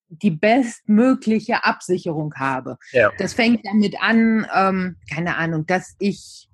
[0.09, 2.77] die bestmögliche Absicherung habe.
[2.91, 3.11] Ja.
[3.17, 6.49] Das fängt damit an, ähm, keine Ahnung, dass ich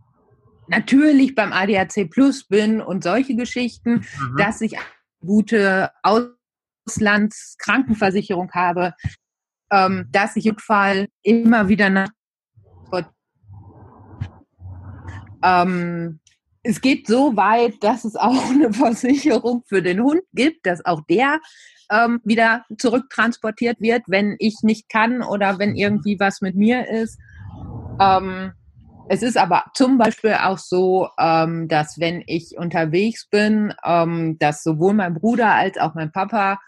[0.68, 4.38] natürlich beim ADAC Plus bin und solche Geschichten, mhm.
[4.38, 4.86] dass ich eine
[5.20, 5.92] gute
[6.88, 8.96] Auslandskrankenversicherung habe,
[9.72, 12.10] ähm, dass ich im Fall immer wieder nach
[15.44, 16.20] ähm,
[16.64, 21.02] es geht so weit, dass es auch eine Versicherung für den Hund gibt, dass auch
[21.10, 21.40] der
[21.92, 27.20] ähm, wieder zurücktransportiert wird, wenn ich nicht kann oder wenn irgendwie was mit mir ist.
[28.00, 28.54] Ähm,
[29.10, 34.64] es ist aber zum Beispiel auch so, ähm, dass wenn ich unterwegs bin, ähm, dass
[34.64, 36.60] sowohl mein Bruder als auch mein Papa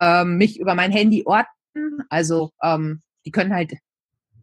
[0.00, 2.02] äh, mich über mein Handy orten.
[2.10, 3.74] Also ähm, die können halt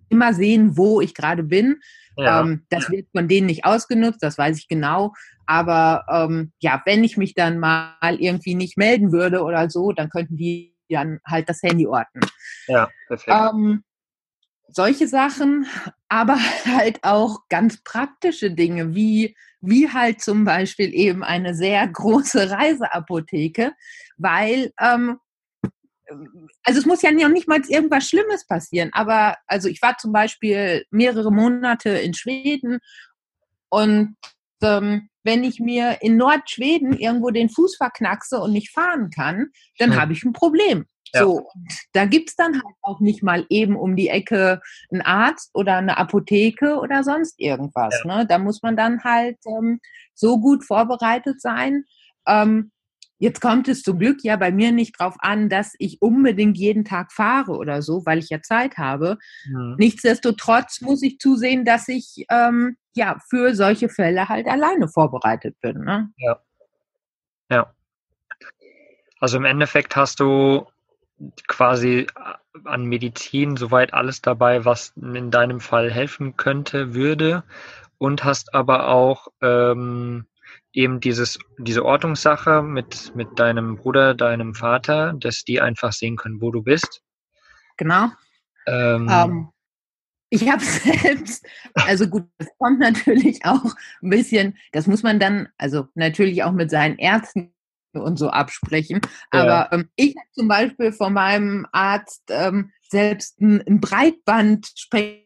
[0.10, 1.82] immer sehen, wo ich gerade bin.
[2.18, 2.42] Ja.
[2.42, 5.14] Ähm, das wird von denen nicht ausgenutzt, das weiß ich genau.
[5.46, 10.10] Aber ähm, ja, wenn ich mich dann mal irgendwie nicht melden würde oder so, dann
[10.10, 12.20] könnten die dann halt das Handy orten.
[12.68, 13.38] Ja, perfekt.
[13.54, 13.84] Ähm,
[14.68, 15.66] solche Sachen,
[16.10, 22.52] aber halt auch ganz praktische Dinge, wie, wie halt zum Beispiel eben eine sehr große
[22.52, 23.74] Reiseapotheke,
[24.18, 25.18] weil ähm,
[26.64, 30.12] also es muss ja noch nicht mal irgendwas Schlimmes passieren, aber also ich war zum
[30.12, 32.80] Beispiel mehrere Monate in Schweden
[33.70, 34.16] und
[34.62, 39.48] ähm, wenn ich mir in Nordschweden irgendwo den Fuß verknackse und nicht fahren kann,
[39.78, 40.00] dann hm.
[40.00, 40.86] habe ich ein Problem.
[41.14, 41.24] Ja.
[41.24, 41.48] So,
[41.94, 44.62] da gibt's dann halt auch nicht mal eben um die Ecke
[44.92, 48.02] einen Arzt oder eine Apotheke oder sonst irgendwas.
[48.04, 48.18] Ja.
[48.18, 48.26] Ne?
[48.28, 49.80] Da muss man dann halt ähm,
[50.16, 51.86] so gut vorbereitet sein,
[52.28, 52.72] ähm,
[53.24, 56.84] Jetzt kommt es zum Glück ja bei mir nicht drauf an, dass ich unbedingt jeden
[56.84, 59.18] Tag fahre oder so, weil ich ja Zeit habe.
[59.46, 59.76] Mhm.
[59.78, 65.86] Nichtsdestotrotz muss ich zusehen, dass ich ähm, ja für solche Fälle halt alleine vorbereitet bin.
[65.86, 66.10] Ne?
[66.18, 66.42] Ja.
[67.50, 67.74] Ja.
[69.22, 70.68] Also im Endeffekt hast du
[71.48, 72.08] quasi
[72.66, 77.46] an Medizin soweit alles dabei, was in deinem Fall helfen könnte, würde
[77.98, 80.26] und hast aber auch ähm,
[80.74, 86.42] eben dieses, diese Ortungssache mit, mit deinem Bruder, deinem Vater, dass die einfach sehen können,
[86.42, 87.02] wo du bist.
[87.78, 88.10] Genau.
[88.66, 89.50] Ähm, um, ähm,
[90.30, 91.46] ich habe selbst,
[91.76, 96.52] also gut, das kommt natürlich auch ein bisschen, das muss man dann, also natürlich auch
[96.52, 97.54] mit seinen Ärzten
[97.94, 99.02] und so absprechen.
[99.30, 99.70] Aber ja.
[99.72, 105.23] ähm, ich habe zum Beispiel von meinem Arzt ähm, selbst ein, ein Breitbandspektrum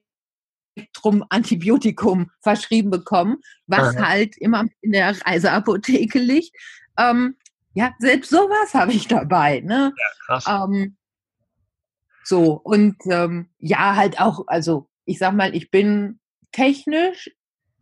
[1.29, 4.09] Antibiotikum verschrieben bekommen, was Aha.
[4.09, 6.55] halt immer in der Reiseapotheke liegt.
[6.97, 7.35] Ähm,
[7.73, 9.61] ja, selbst sowas habe ich dabei.
[9.61, 9.93] Ne?
[9.95, 10.45] Ja, krass.
[10.47, 10.97] Ähm,
[12.23, 16.19] so, und ähm, ja, halt auch, also ich sag mal, ich bin
[16.51, 17.31] technisch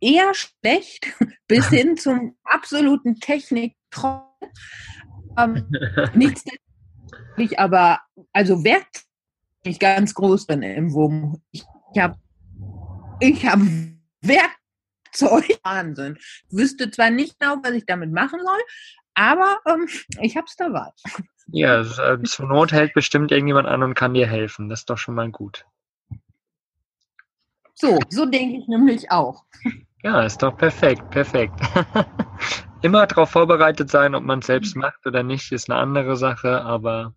[0.00, 1.06] eher schlecht
[1.48, 4.22] bis hin zum absoluten Techniktroll.
[5.38, 5.68] Ähm,
[6.14, 8.00] nichtsdestotrotz, aber
[8.32, 9.06] also Wert
[9.66, 11.42] ich ganz groß bin im WUM.
[11.50, 11.64] Ich
[11.98, 12.16] habe
[13.20, 13.60] ich hab
[14.20, 16.18] Werkzeug, Wahnsinn.
[16.50, 18.60] Wüsste zwar nicht genau, was ich damit machen soll,
[19.14, 19.88] aber ähm,
[20.20, 20.90] ich habe es dabei.
[21.48, 24.68] Ja, äh, zur Not hält bestimmt irgendjemand an und kann dir helfen.
[24.68, 25.64] Das ist doch schon mal gut.
[27.74, 29.44] So, so denke ich nämlich auch.
[30.02, 31.54] Ja, ist doch perfekt, perfekt.
[32.82, 36.62] Immer darauf vorbereitet sein, ob man es selbst macht oder nicht, ist eine andere Sache,
[36.62, 37.14] aber.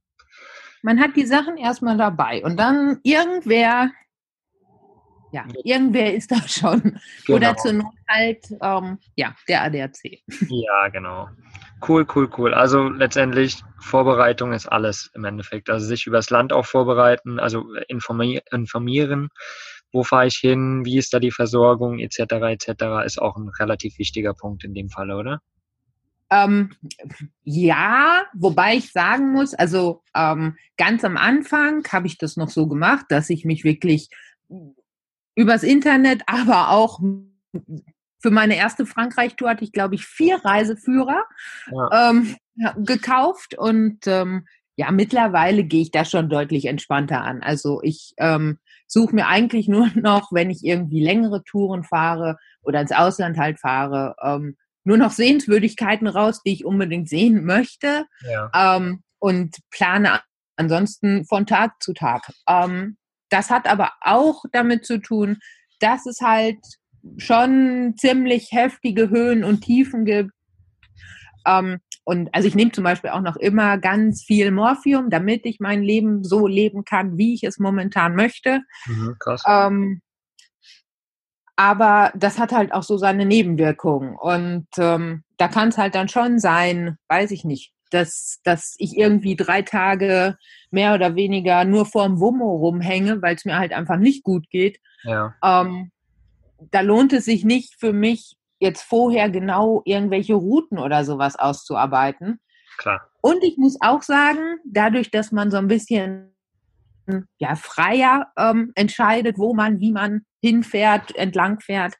[0.81, 3.91] Man hat die Sachen erstmal dabei und dann irgendwer,
[5.31, 6.99] ja, irgendwer ist da schon.
[7.25, 7.37] Genau.
[7.37, 10.21] Oder zur Not halt, ähm, ja, der ADAC.
[10.49, 11.29] Ja, genau.
[11.87, 12.53] Cool, cool, cool.
[12.53, 15.69] Also letztendlich Vorbereitung ist alles im Endeffekt.
[15.69, 19.29] Also sich übers Land auch vorbereiten, also informieren,
[19.91, 22.19] wo fahre ich hin, wie ist da die Versorgung etc.
[22.19, 23.05] etc.
[23.05, 25.41] ist auch ein relativ wichtiger Punkt in dem Fall, oder?
[26.31, 26.71] Ähm,
[27.43, 32.67] ja, wobei ich sagen muss, also ähm, ganz am Anfang habe ich das noch so
[32.67, 34.09] gemacht, dass ich mich wirklich
[35.39, 36.99] übers Internet, aber auch
[38.21, 41.23] für meine erste Frankreich-Tour hatte ich, glaube ich, vier Reiseführer
[41.71, 42.11] ja.
[42.11, 42.35] ähm,
[42.77, 47.41] gekauft und ähm, ja, mittlerweile gehe ich da schon deutlich entspannter an.
[47.41, 52.81] Also ich ähm, suche mir eigentlich nur noch, wenn ich irgendwie längere Touren fahre oder
[52.81, 58.51] ins Ausland halt fahre, ähm, nur noch Sehenswürdigkeiten raus, die ich unbedingt sehen möchte ja.
[58.53, 60.19] ähm, und plane
[60.57, 62.29] ansonsten von Tag zu Tag.
[62.47, 62.97] Ähm,
[63.29, 65.37] das hat aber auch damit zu tun,
[65.79, 66.59] dass es halt
[67.17, 70.31] schon ziemlich heftige Höhen und Tiefen gibt.
[71.45, 75.59] Ähm, und also ich nehme zum Beispiel auch noch immer ganz viel Morphium, damit ich
[75.59, 78.61] mein Leben so leben kann, wie ich es momentan möchte.
[78.87, 79.43] Mhm, krass.
[79.47, 80.01] Ähm,
[81.55, 84.15] aber das hat halt auch so seine Nebenwirkungen.
[84.15, 88.97] Und ähm, da kann es halt dann schon sein, weiß ich nicht, dass, dass ich
[88.97, 90.37] irgendwie drei Tage
[90.71, 94.79] mehr oder weniger nur vorm Wummo rumhänge, weil es mir halt einfach nicht gut geht.
[95.03, 95.35] Ja.
[95.43, 95.91] Ähm,
[96.71, 102.39] da lohnt es sich nicht für mich, jetzt vorher genau irgendwelche Routen oder sowas auszuarbeiten.
[102.77, 103.09] Klar.
[103.21, 106.35] Und ich muss auch sagen, dadurch, dass man so ein bisschen
[107.37, 111.95] ja, freier ähm, entscheidet, wo man, wie man hinfährt, entlangfährt,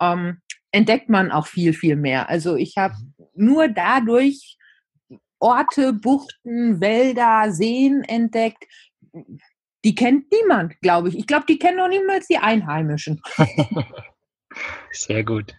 [0.00, 0.40] ähm,
[0.70, 2.28] entdeckt man auch viel, viel mehr.
[2.28, 3.26] Also ich habe mhm.
[3.34, 4.56] nur dadurch
[5.38, 8.64] Orte, Buchten, Wälder, Seen entdeckt.
[9.84, 11.18] Die kennt niemand, glaube ich.
[11.18, 13.20] Ich glaube, die kennen noch niemals die Einheimischen.
[14.90, 15.54] Sehr gut.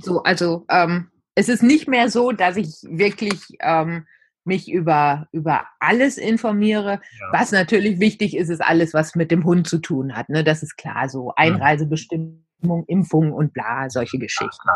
[0.00, 4.06] So, also ähm, es ist nicht mehr so, dass ich wirklich ähm,
[4.44, 7.00] mich über, über alles informiere.
[7.20, 7.32] Ja.
[7.32, 10.28] Was natürlich wichtig ist, ist alles, was mit dem Hund zu tun hat.
[10.28, 10.44] Ne?
[10.44, 11.32] Das ist klar, so mhm.
[11.36, 14.68] Einreisebestimmung, Impfung und bla, solche Geschichten.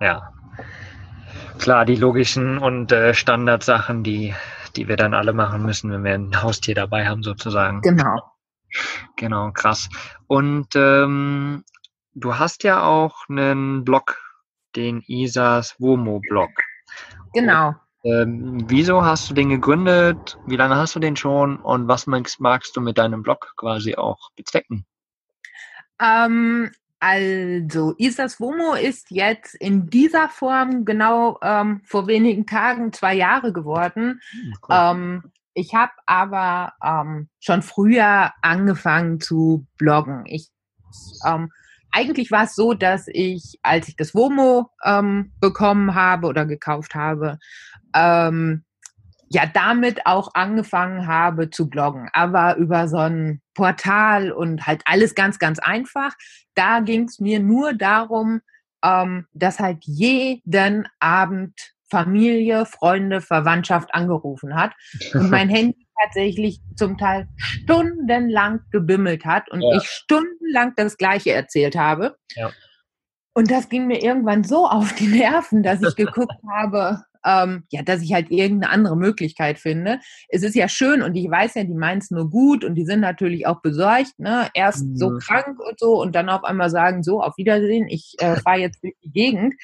[0.00, 0.32] Ja.
[1.60, 4.34] Klar, die logischen und äh, Standardsachen, die,
[4.76, 7.82] die wir dann alle machen müssen, wenn wir ein Haustier dabei haben, sozusagen.
[7.82, 8.22] Genau.
[9.16, 9.90] Genau, krass.
[10.26, 11.62] Und ähm,
[12.14, 14.18] du hast ja auch einen Blog,
[14.74, 16.50] den Isas Womo-Blog.
[17.34, 17.74] Genau.
[18.04, 20.38] Ähm, wieso hast du den gegründet?
[20.46, 21.58] Wie lange hast du den schon?
[21.58, 24.86] Und was magst, magst du mit deinem Blog quasi auch bezwecken?
[26.00, 26.70] Ähm,
[27.00, 33.54] also, Isas Womo ist jetzt in dieser Form genau ähm, vor wenigen Tagen zwei Jahre
[33.54, 34.20] geworden.
[34.30, 34.76] Hm, cool.
[34.78, 35.22] Ähm,
[35.54, 40.24] ich habe aber ähm, schon früher angefangen zu bloggen.
[40.26, 40.50] Ich
[41.26, 41.50] ähm,
[41.90, 46.94] eigentlich war es so, dass ich, als ich das WOMO ähm, bekommen habe oder gekauft
[46.94, 47.38] habe,
[47.94, 48.64] ähm,
[49.30, 55.14] ja damit auch angefangen habe zu bloggen, aber über so ein Portal und halt alles
[55.14, 56.14] ganz, ganz einfach.
[56.54, 58.40] Da ging es mir nur darum,
[58.84, 61.54] ähm, dass halt jeden Abend
[61.90, 64.72] Familie, Freunde, Verwandtschaft angerufen hat
[65.12, 69.76] und mein Handy tatsächlich zum Teil stundenlang gebimmelt hat und ja.
[69.76, 72.16] ich stundenlang das Gleiche erzählt habe.
[72.34, 72.50] Ja.
[73.32, 77.82] Und das ging mir irgendwann so auf die Nerven, dass ich geguckt habe, ähm, ja,
[77.82, 80.00] dass ich halt irgendeine andere Möglichkeit finde.
[80.28, 82.84] Es ist ja schön und ich weiß ja, die meinen es nur gut und die
[82.84, 84.48] sind natürlich auch besorgt, ne?
[84.54, 84.96] Erst mhm.
[84.96, 88.60] so krank und so und dann auf einmal sagen, so, auf Wiedersehen, ich äh, fahre
[88.60, 89.54] jetzt durch die Gegend.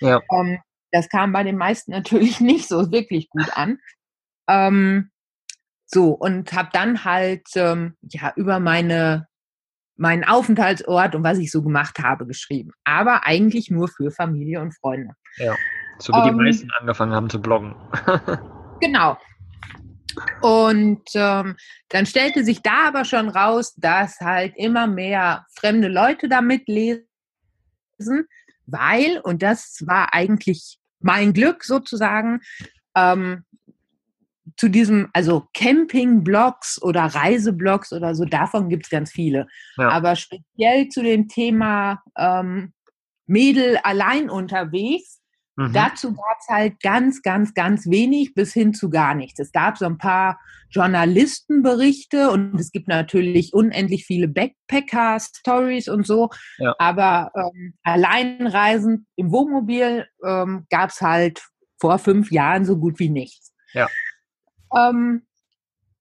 [0.00, 0.20] Ja.
[0.32, 0.58] Ähm,
[0.92, 3.78] das kam bei den meisten natürlich nicht so wirklich gut an.
[4.48, 5.10] Ähm,
[5.86, 9.28] so, und habe dann halt ähm, ja über meine
[9.98, 12.72] meinen Aufenthaltsort und was ich so gemacht habe geschrieben.
[12.84, 15.14] Aber eigentlich nur für Familie und Freunde.
[15.36, 15.54] Ja.
[15.98, 17.74] So wie die ähm, meisten angefangen haben zu bloggen.
[18.80, 19.16] genau.
[20.40, 21.56] Und ähm,
[21.88, 27.04] dann stellte sich da aber schon raus, dass halt immer mehr fremde Leute damit lesen,
[28.66, 32.40] weil, und das war eigentlich mein Glück sozusagen,
[32.94, 33.44] ähm,
[34.56, 39.48] zu diesem, also Camping-Blogs oder Reiseblogs oder so, davon gibt es ganz viele.
[39.76, 39.90] Ja.
[39.90, 42.72] Aber speziell zu dem Thema ähm,
[43.26, 45.20] Mädel allein unterwegs
[45.56, 45.72] Mhm.
[45.72, 49.40] Dazu gab es halt ganz, ganz, ganz wenig bis hin zu gar nichts.
[49.40, 50.38] Es gab so ein paar
[50.70, 56.28] Journalistenberichte und es gibt natürlich unendlich viele Backpacker-Stories und so.
[56.58, 56.74] Ja.
[56.78, 61.42] Aber ähm, Alleinreisen im Wohnmobil ähm, gab es halt
[61.80, 63.54] vor fünf Jahren so gut wie nichts.
[63.72, 63.88] Ja.
[64.74, 65.22] Ähm,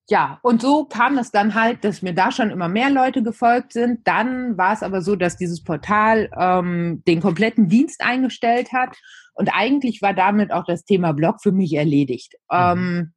[0.08, 3.74] ja, und so kam es dann halt, dass mir da schon immer mehr Leute gefolgt
[3.74, 4.08] sind.
[4.08, 8.96] Dann war es aber so, dass dieses Portal ähm, den kompletten Dienst eingestellt hat
[9.34, 12.34] und eigentlich war damit auch das Thema Blog für mich erledigt.
[12.52, 12.58] Mhm.
[12.58, 13.14] Ähm,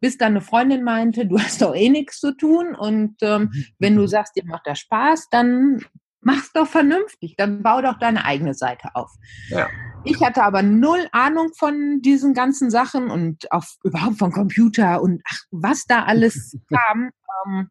[0.00, 3.64] bis dann eine Freundin meinte, du hast doch eh nichts zu tun und ähm, mhm.
[3.78, 4.08] wenn du mhm.
[4.08, 5.80] sagst, dir macht das Spaß, dann
[6.20, 9.10] mach's doch vernünftig, dann bau doch deine eigene Seite auf.
[9.48, 9.68] Ja.
[10.06, 15.22] Ich hatte aber null Ahnung von diesen ganzen Sachen und auch überhaupt von Computer und
[15.28, 17.10] ach, was da alles kam.
[17.46, 17.70] Ähm,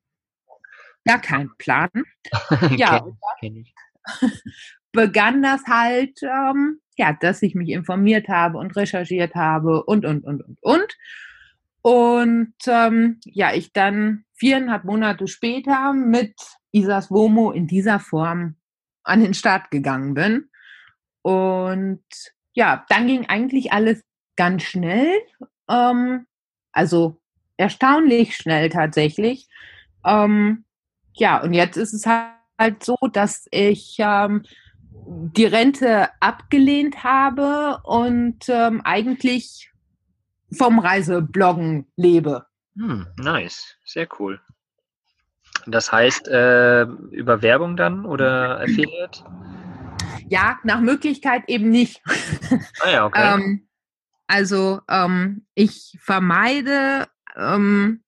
[1.06, 1.90] gar kein Plan.
[2.76, 3.06] ja,
[3.40, 4.32] kenn, kenn
[4.92, 10.24] begann das halt ähm, ja, dass ich mich informiert habe und recherchiert habe und, und,
[10.24, 10.98] und, und, und.
[11.82, 16.34] Und ähm, ja, ich dann viereinhalb Monate später mit
[16.72, 18.56] Isas Womo in dieser Form
[19.04, 20.50] an den Start gegangen bin.
[21.26, 22.04] Und
[22.54, 24.04] ja, dann ging eigentlich alles
[24.36, 25.12] ganz schnell.
[25.68, 26.28] Ähm,
[26.72, 27.20] also
[27.58, 29.48] erstaunlich schnell tatsächlich.
[30.06, 30.66] Ähm,
[31.16, 34.44] ja, und jetzt ist es halt so, dass ich ähm,
[34.92, 39.72] die Rente abgelehnt habe und ähm, eigentlich
[40.56, 42.46] vom Reisebloggen lebe.
[42.76, 44.40] Hm, nice, sehr cool.
[45.66, 49.24] Das heißt, äh, über Werbung dann oder Affiliate?
[50.30, 52.02] Ja, nach Möglichkeit eben nicht.
[52.82, 53.34] Ah ja, okay.
[53.36, 53.68] ähm,
[54.28, 58.04] also ähm, ich vermeide, ähm,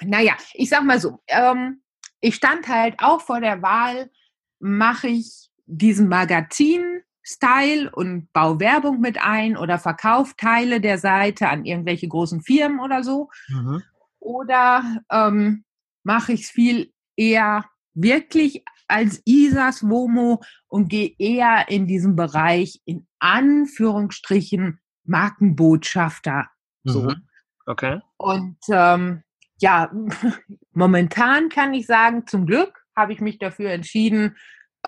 [0.00, 1.82] naja, ich sag mal so, ähm,
[2.20, 4.10] ich stand halt auch vor der Wahl,
[4.58, 11.64] mache ich diesen Magazin-Style und baue Werbung mit ein oder verkaufe Teile der Seite an
[11.64, 13.30] irgendwelche großen Firmen oder so.
[13.48, 13.82] Mhm.
[14.18, 15.64] Oder ähm,
[16.02, 18.64] mache ich es viel eher wirklich
[18.94, 26.46] als Isas Womo und gehe eher in diesem Bereich in Anführungsstrichen Markenbotschafter.
[26.84, 27.02] So.
[27.02, 27.26] Mhm.
[27.66, 28.00] Okay.
[28.18, 29.24] Und ähm,
[29.60, 29.90] ja,
[30.72, 34.36] momentan kann ich sagen, zum Glück habe ich mich dafür entschieden,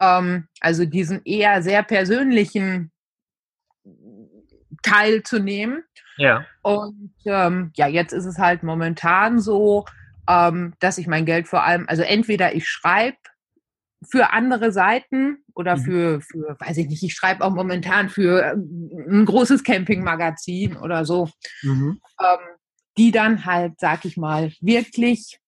[0.01, 2.93] ähm, also diesen eher sehr persönlichen
[4.83, 5.83] Teil zu nehmen.
[6.17, 6.47] Ja.
[6.63, 9.85] Und ähm, ja, jetzt ist es halt momentan so,
[10.29, 13.17] ähm, dass ich mein Geld vor allem, also entweder ich schreibe
[14.05, 15.81] für andere Seiten oder mhm.
[15.81, 21.05] für, für, weiß ich nicht, ich schreibe auch momentan für äh, ein großes Campingmagazin oder
[21.05, 21.31] so,
[21.63, 22.01] mhm.
[22.21, 22.57] ähm,
[22.99, 25.39] die dann halt, sag ich mal, wirklich,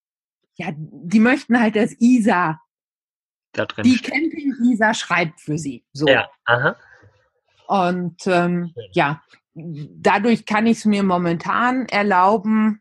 [0.56, 2.58] ja, die möchten halt, dass Isa
[3.52, 5.84] da Die Camping-Isa schreibt für sie.
[5.92, 6.06] So.
[6.06, 6.76] Ja, aha.
[7.66, 9.22] Und ähm, ja,
[9.54, 12.80] dadurch kann ich es mir momentan erlauben,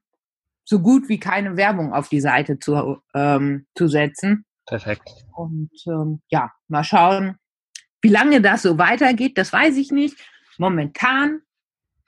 [0.64, 4.46] so gut wie keine Werbung auf die Seite zu, ähm, zu setzen.
[4.68, 5.26] Perfekt.
[5.36, 7.38] Und ähm, ja, mal schauen,
[8.02, 10.18] wie lange das so weitergeht, das weiß ich nicht.
[10.58, 11.42] Momentan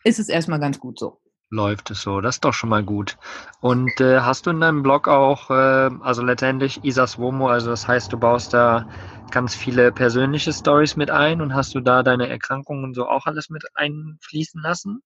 [0.03, 2.21] ist es erstmal ganz gut so läuft es so.
[2.21, 3.17] Das ist doch schon mal gut.
[3.61, 7.87] Und äh, hast du in deinem Blog auch, äh, also letztendlich Isas Womo, also das
[7.87, 8.87] heißt, du baust da
[9.31, 13.49] ganz viele persönliche Stories mit ein und hast du da deine Erkrankungen so auch alles
[13.49, 15.01] mit einfließen lassen?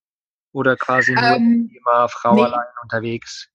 [0.52, 2.42] Oder quasi nur ähm, Thema Frau nee.
[2.42, 3.48] allein unterwegs?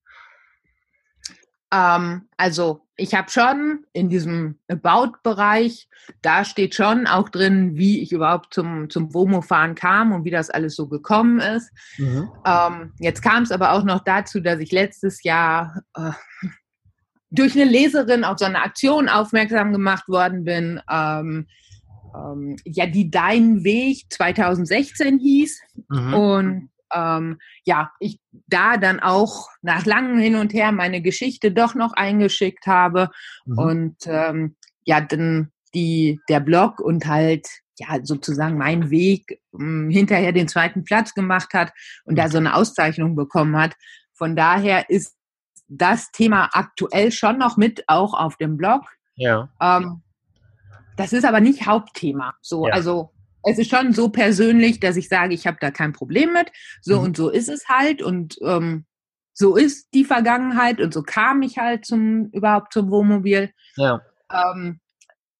[1.72, 5.88] Ähm, also ich habe schon in diesem About-Bereich,
[6.22, 10.49] da steht schon auch drin, wie ich überhaupt zum, zum WOMO-Fahren kam und wie das
[10.49, 11.72] alles so gekommen ist.
[11.97, 12.30] Mhm.
[12.45, 16.11] Ähm, jetzt kam es aber auch noch dazu, dass ich letztes Jahr äh,
[17.32, 21.47] durch eine Leserin auf so eine Aktion aufmerksam gemacht worden bin, ähm,
[22.15, 25.61] ähm, ja, die Dein Weg 2016 hieß.
[25.89, 26.13] Mhm.
[26.13, 31.75] Und ähm, ja, ich da dann auch nach langem Hin und Her meine Geschichte doch
[31.75, 33.09] noch eingeschickt habe
[33.45, 33.57] mhm.
[33.57, 40.31] und ähm, ja, dann die, der Blog und halt ja sozusagen mein Weg ähm, hinterher
[40.31, 41.71] den zweiten Platz gemacht hat
[42.05, 43.75] und da so eine Auszeichnung bekommen hat.
[44.13, 45.15] Von daher ist
[45.67, 48.81] das Thema aktuell schon noch mit auch auf dem Blog.
[49.15, 49.49] Ja.
[49.61, 50.01] Ähm,
[50.97, 52.33] das ist aber nicht Hauptthema.
[52.41, 52.73] So, ja.
[52.73, 53.13] also
[53.50, 56.52] es ist schon so persönlich, dass ich sage, ich habe da kein Problem mit.
[56.82, 57.06] So mhm.
[57.06, 58.86] und so ist es halt und ähm,
[59.34, 63.52] so ist die Vergangenheit und so kam ich halt zum überhaupt zum Wohnmobil.
[63.78, 64.02] Ja.
[64.32, 64.80] Ähm,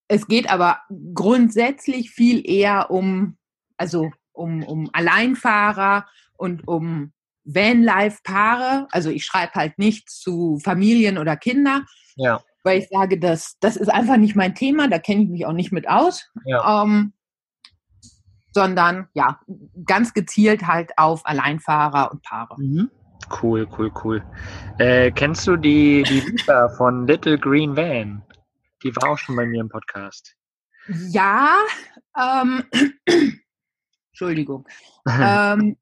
[0.07, 0.80] es geht aber
[1.14, 3.38] grundsätzlich viel eher um,
[3.78, 6.07] also um, um Alleinfahrer
[6.38, 7.12] und um
[7.43, 8.88] Vanlife-Paare.
[8.91, 11.86] Also ich schreibe halt nicht zu Familien oder Kinder.
[12.16, 12.41] Ja.
[12.64, 15.53] Weil ich sage, das, das ist einfach nicht mein Thema, da kenne ich mich auch
[15.53, 16.30] nicht mit aus.
[16.45, 16.84] Ja.
[16.84, 17.14] Ähm,
[18.51, 19.39] sondern ja,
[19.85, 22.55] ganz gezielt halt auf Alleinfahrer und Paare.
[22.57, 22.91] Mhm.
[23.41, 24.23] Cool, cool, cool.
[24.79, 28.23] Äh, kennst du die, die Lisa von Little Green Van?
[28.83, 30.35] Die war auch schon bei mir im Podcast.
[30.87, 31.57] Ja,
[32.17, 32.63] ähm,
[34.11, 34.67] Entschuldigung.
[35.07, 35.77] ähm,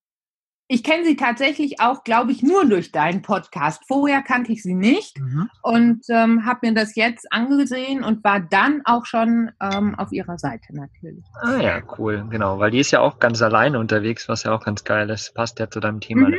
[0.70, 3.84] ich kenne sie tatsächlich auch, glaube ich, nur durch deinen Podcast.
[3.88, 5.50] Vorher kannte ich sie nicht mhm.
[5.62, 10.38] und ähm, habe mir das jetzt angesehen und war dann auch schon ähm, auf ihrer
[10.38, 11.24] Seite natürlich.
[11.42, 14.66] Ah ja, cool, genau, weil die ist ja auch ganz alleine unterwegs, was ja auch
[14.66, 15.34] ganz geil ist.
[15.34, 16.30] Passt ja zu deinem Thema.
[16.30, 16.36] Mhm.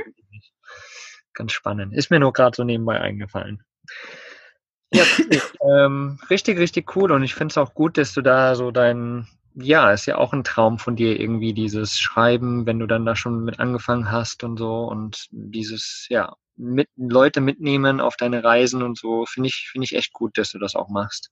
[1.33, 1.95] Ganz spannend.
[1.95, 3.63] Ist mir nur gerade so nebenbei eingefallen.
[4.93, 5.05] Ja,
[5.63, 9.27] ähm, richtig, richtig cool und ich finde es auch gut, dass du da so deinen
[9.55, 13.17] ja, ist ja auch ein Traum von dir irgendwie dieses Schreiben, wenn du dann da
[13.17, 18.83] schon mit angefangen hast und so und dieses, ja, mit Leute mitnehmen auf deine Reisen
[18.83, 21.31] und so, finde ich, finde ich echt gut, dass du das auch machst.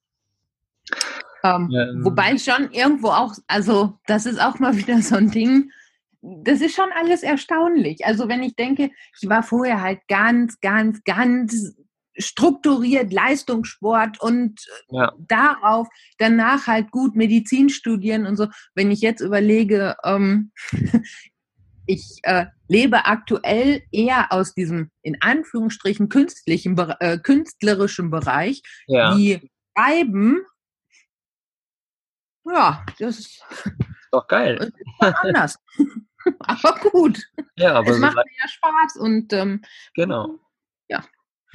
[1.42, 5.30] Um, ähm, ähm, wobei schon irgendwo auch, also das ist auch mal wieder so ein
[5.30, 5.70] Ding,
[6.22, 8.04] das ist schon alles erstaunlich.
[8.04, 8.90] Also wenn ich denke,
[9.20, 11.76] ich war vorher halt ganz, ganz, ganz
[12.18, 15.12] strukturiert Leistungssport und ja.
[15.18, 15.88] darauf
[16.18, 18.48] danach halt gut Medizin studieren und so.
[18.74, 20.52] Wenn ich jetzt überlege, ähm,
[21.86, 29.16] ich äh, lebe aktuell eher aus diesem in Anführungsstrichen künstlichen, äh, künstlerischen Bereich, ja.
[29.16, 30.44] wie Schreiben.
[32.44, 33.44] Ja, das ist
[34.12, 34.72] doch geil.
[35.00, 35.58] Ist anders.
[36.40, 37.22] aber gut.
[37.56, 39.62] Ja, aber es macht mir ja Spaß und ähm,
[39.94, 40.38] genau.
[40.88, 41.04] Ja.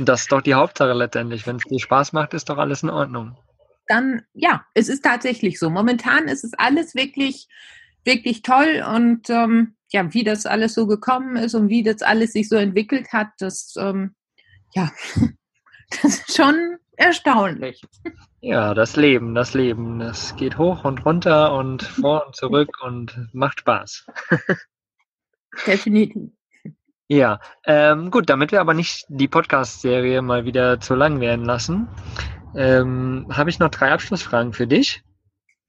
[0.01, 1.45] Und das ist doch die Hauptsache letztendlich.
[1.45, 3.37] Wenn es dir Spaß macht, ist doch alles in Ordnung.
[3.85, 5.69] Dann, ja, es ist tatsächlich so.
[5.69, 7.47] Momentan ist es alles wirklich,
[8.03, 12.33] wirklich toll und ähm, ja, wie das alles so gekommen ist und wie das alles
[12.33, 14.15] sich so entwickelt hat, das, ähm,
[14.73, 14.89] ja,
[16.01, 17.83] das ist schon erstaunlich.
[18.39, 23.29] Ja, das Leben, das Leben, das geht hoch und runter und vor und zurück und
[23.33, 24.07] macht Spaß.
[25.67, 26.31] Definitiv.
[27.13, 31.89] Ja, ähm, gut, damit wir aber nicht die Podcast-Serie mal wieder zu lang werden lassen,
[32.55, 35.03] ähm, habe ich noch drei Abschlussfragen für dich.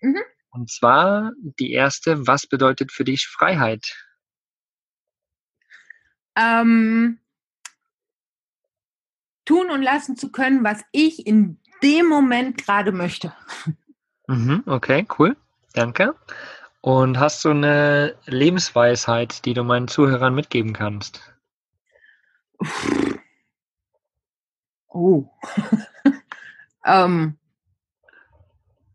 [0.01, 0.23] Mhm.
[0.53, 3.93] Und zwar die erste, was bedeutet für dich Freiheit?
[6.37, 7.19] Ähm,
[9.45, 13.35] tun und lassen zu können, was ich in dem Moment gerade möchte.
[14.29, 15.37] Mhm, okay, cool.
[15.73, 16.15] Danke.
[16.83, 21.32] Und hast du eine Lebensweisheit, die du meinen Zuhörern mitgeben kannst?
[24.89, 25.25] Oh.
[26.85, 27.39] ähm.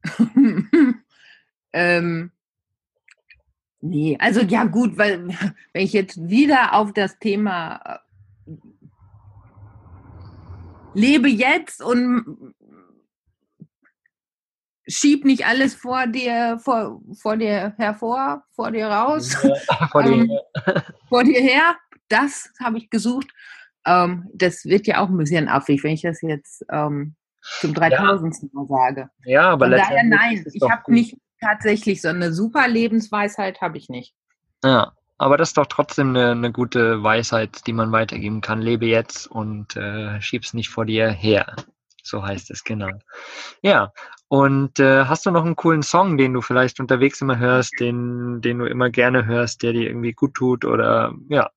[1.74, 2.32] ähm.
[3.82, 5.28] Nee, also ja gut, weil
[5.74, 8.01] wenn ich jetzt wieder auf das Thema
[8.45, 8.53] äh,
[10.93, 12.55] lebe jetzt und
[14.88, 20.28] schieb nicht alles vor dir, vor, vor dir hervor, vor dir raus, ja, vor, ähm,
[20.28, 20.84] dir.
[21.09, 21.76] vor dir her,
[22.07, 23.28] das habe ich gesucht.
[23.88, 27.16] Ähm, das wird ja auch ein bisschen affig, wenn ich das jetzt ähm,
[27.60, 28.36] zum 3000.
[28.36, 28.48] Ja.
[28.52, 29.10] Mal sage.
[29.26, 33.90] Ja, aber Von daher nein, ich habe nicht tatsächlich so eine super Lebensweisheit, habe ich
[33.90, 34.14] nicht.
[34.64, 38.62] Ja, aber das ist doch trotzdem eine, eine, gute Weisheit, die man weitergeben kann.
[38.62, 41.56] Lebe jetzt und äh, schieb's nicht vor dir her.
[42.04, 42.90] So heißt es, genau.
[43.62, 43.92] Ja,
[44.30, 48.42] und äh, hast du noch einen coolen Song, den du vielleicht unterwegs immer hörst, den,
[48.42, 51.50] den du immer gerne hörst, der dir irgendwie gut tut oder ja,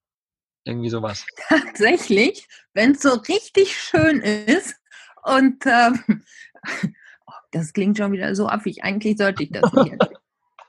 [0.65, 1.25] irgendwie sowas.
[1.49, 4.81] Tatsächlich, wenn es so richtig schön ist
[5.23, 6.23] Und ähm,
[7.27, 8.85] oh, das klingt schon wieder so affig.
[8.85, 9.97] Eigentlich sollte ich das nicht.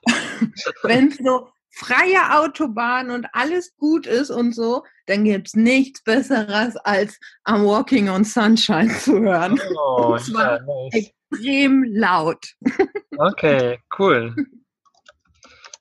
[0.82, 6.76] Wenn so freie Autobahn und alles gut ist und so, dann gibt es nichts Besseres,
[6.76, 9.58] als am Walking on Sunshine zu hören.
[9.76, 11.12] Oh, und zwar ja, nice.
[11.30, 12.44] extrem laut.
[13.16, 14.34] Okay, cool.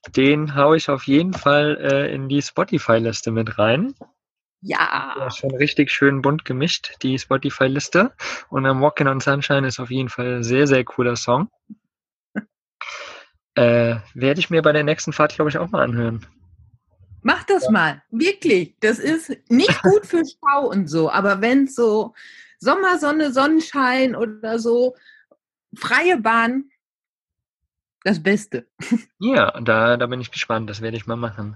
[0.09, 3.93] Den haue ich auf jeden Fall äh, in die Spotify-Liste mit rein.
[4.61, 5.15] Ja.
[5.17, 5.31] ja.
[5.31, 8.13] Schon richtig schön bunt gemischt, die Spotify-Liste.
[8.49, 11.49] Und am Walking on Sunshine ist auf jeden Fall ein sehr, sehr cooler Song.
[13.53, 16.25] Äh, werde ich mir bei der nächsten Fahrt, glaube ich, auch mal anhören.
[17.21, 17.71] Mach das ja.
[17.71, 18.77] mal, wirklich.
[18.79, 22.13] Das ist nicht gut für Stau und so, aber wenn so
[22.59, 24.95] Sommersonne, Sonnenschein oder so,
[25.75, 26.70] freie Bahn,
[28.03, 28.67] das Beste.
[29.19, 30.69] Ja, da, da bin ich gespannt.
[30.69, 31.55] Das werde ich mal machen.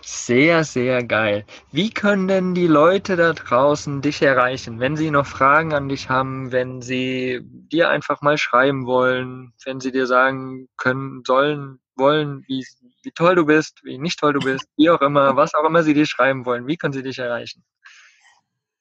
[0.00, 1.44] Sehr, sehr geil.
[1.70, 6.08] Wie können denn die Leute da draußen dich erreichen, wenn sie noch Fragen an dich
[6.08, 12.42] haben, wenn sie dir einfach mal schreiben wollen, wenn sie dir sagen können, sollen, wollen,
[12.46, 12.66] wie,
[13.02, 15.82] wie toll du bist, wie nicht toll du bist, wie auch immer, was auch immer
[15.82, 16.66] sie dir schreiben wollen.
[16.66, 17.62] Wie können sie dich erreichen?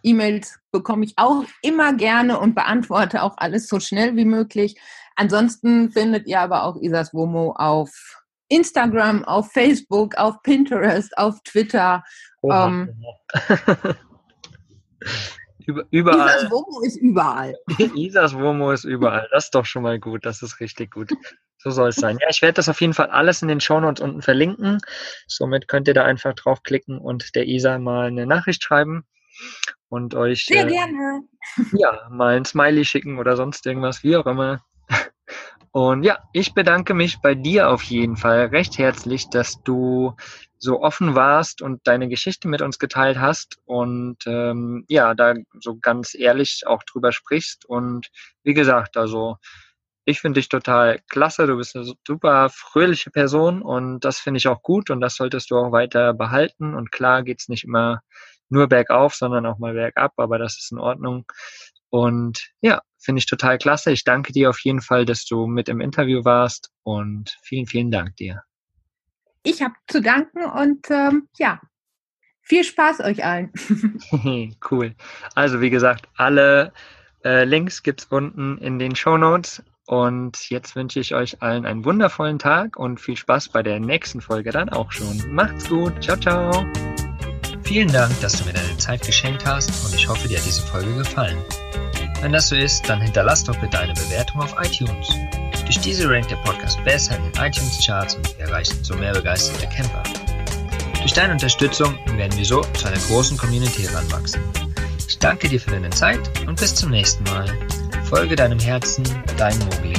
[0.03, 4.81] E-Mails bekomme ich auch immer gerne und beantworte auch alles so schnell wie möglich.
[5.17, 8.18] Ansonsten findet ihr aber auch Isas Womo auf
[8.49, 12.03] Instagram, auf Facebook, auf Pinterest, auf Twitter
[12.43, 12.95] ähm,
[15.91, 16.29] überall.
[16.29, 17.55] Isas Womo ist überall.
[17.95, 19.29] Isas Womo ist überall.
[19.33, 20.25] Das ist doch schon mal gut.
[20.25, 21.13] Das ist richtig gut.
[21.59, 22.19] So soll es sein.
[22.21, 24.79] Ja, ich werde das auf jeden Fall alles in den Shownotes unten verlinken.
[25.27, 29.05] Somit könnt ihr da einfach draufklicken und der Isa mal eine Nachricht schreiben
[29.89, 31.23] und euch Sehr äh, gerne.
[31.73, 34.63] ja mal ein Smiley schicken oder sonst irgendwas, wie auch immer.
[35.79, 40.17] Und ja, ich bedanke mich bei dir auf jeden Fall recht herzlich, dass du
[40.59, 45.79] so offen warst und deine Geschichte mit uns geteilt hast und ähm, ja, da so
[45.79, 47.65] ganz ehrlich auch drüber sprichst.
[47.65, 48.09] Und
[48.43, 49.37] wie gesagt, also
[50.05, 51.47] ich finde dich total klasse.
[51.47, 55.49] Du bist eine super fröhliche Person und das finde ich auch gut und das solltest
[55.53, 56.75] du auch weiter behalten.
[56.75, 58.03] Und klar geht's nicht immer
[58.49, 61.25] nur bergauf, sondern auch mal bergab, aber das ist in Ordnung.
[61.91, 63.93] Und ja, finde ich total klasse.
[63.93, 67.91] Ich danke dir auf jeden Fall, dass du mit im Interview warst und vielen, vielen
[67.91, 68.43] Dank dir.
[69.43, 71.61] Ich habe zu danken und ähm, ja,
[72.43, 73.53] viel Spaß euch allen.
[74.71, 74.95] cool.
[75.35, 76.73] Also wie gesagt, alle
[77.25, 79.63] äh, Links gibt es unten in den Show Notes.
[79.87, 84.21] Und jetzt wünsche ich euch allen einen wundervollen Tag und viel Spaß bei der nächsten
[84.21, 85.35] Folge dann auch schon.
[85.35, 86.03] Macht's gut.
[86.03, 86.67] Ciao, ciao.
[87.69, 90.63] Vielen Dank, dass du mir deine Zeit geschenkt hast und ich hoffe, dir hat diese
[90.63, 91.37] Folge gefallen.
[92.23, 95.07] Wenn das so ist, dann hinterlass doch bitte eine Bewertung auf iTunes.
[95.67, 99.67] Durch diese rankt der Podcast besser in den iTunes-Charts und wir erreichen so mehr begeisterte
[99.67, 100.03] Camper.
[101.03, 104.41] Durch deine Unterstützung werden wir so zu einer großen Community heranwachsen.
[105.07, 107.47] Ich danke dir für deine Zeit und bis zum nächsten Mal.
[108.09, 109.05] Folge deinem Herzen,
[109.37, 109.93] dein Mogli.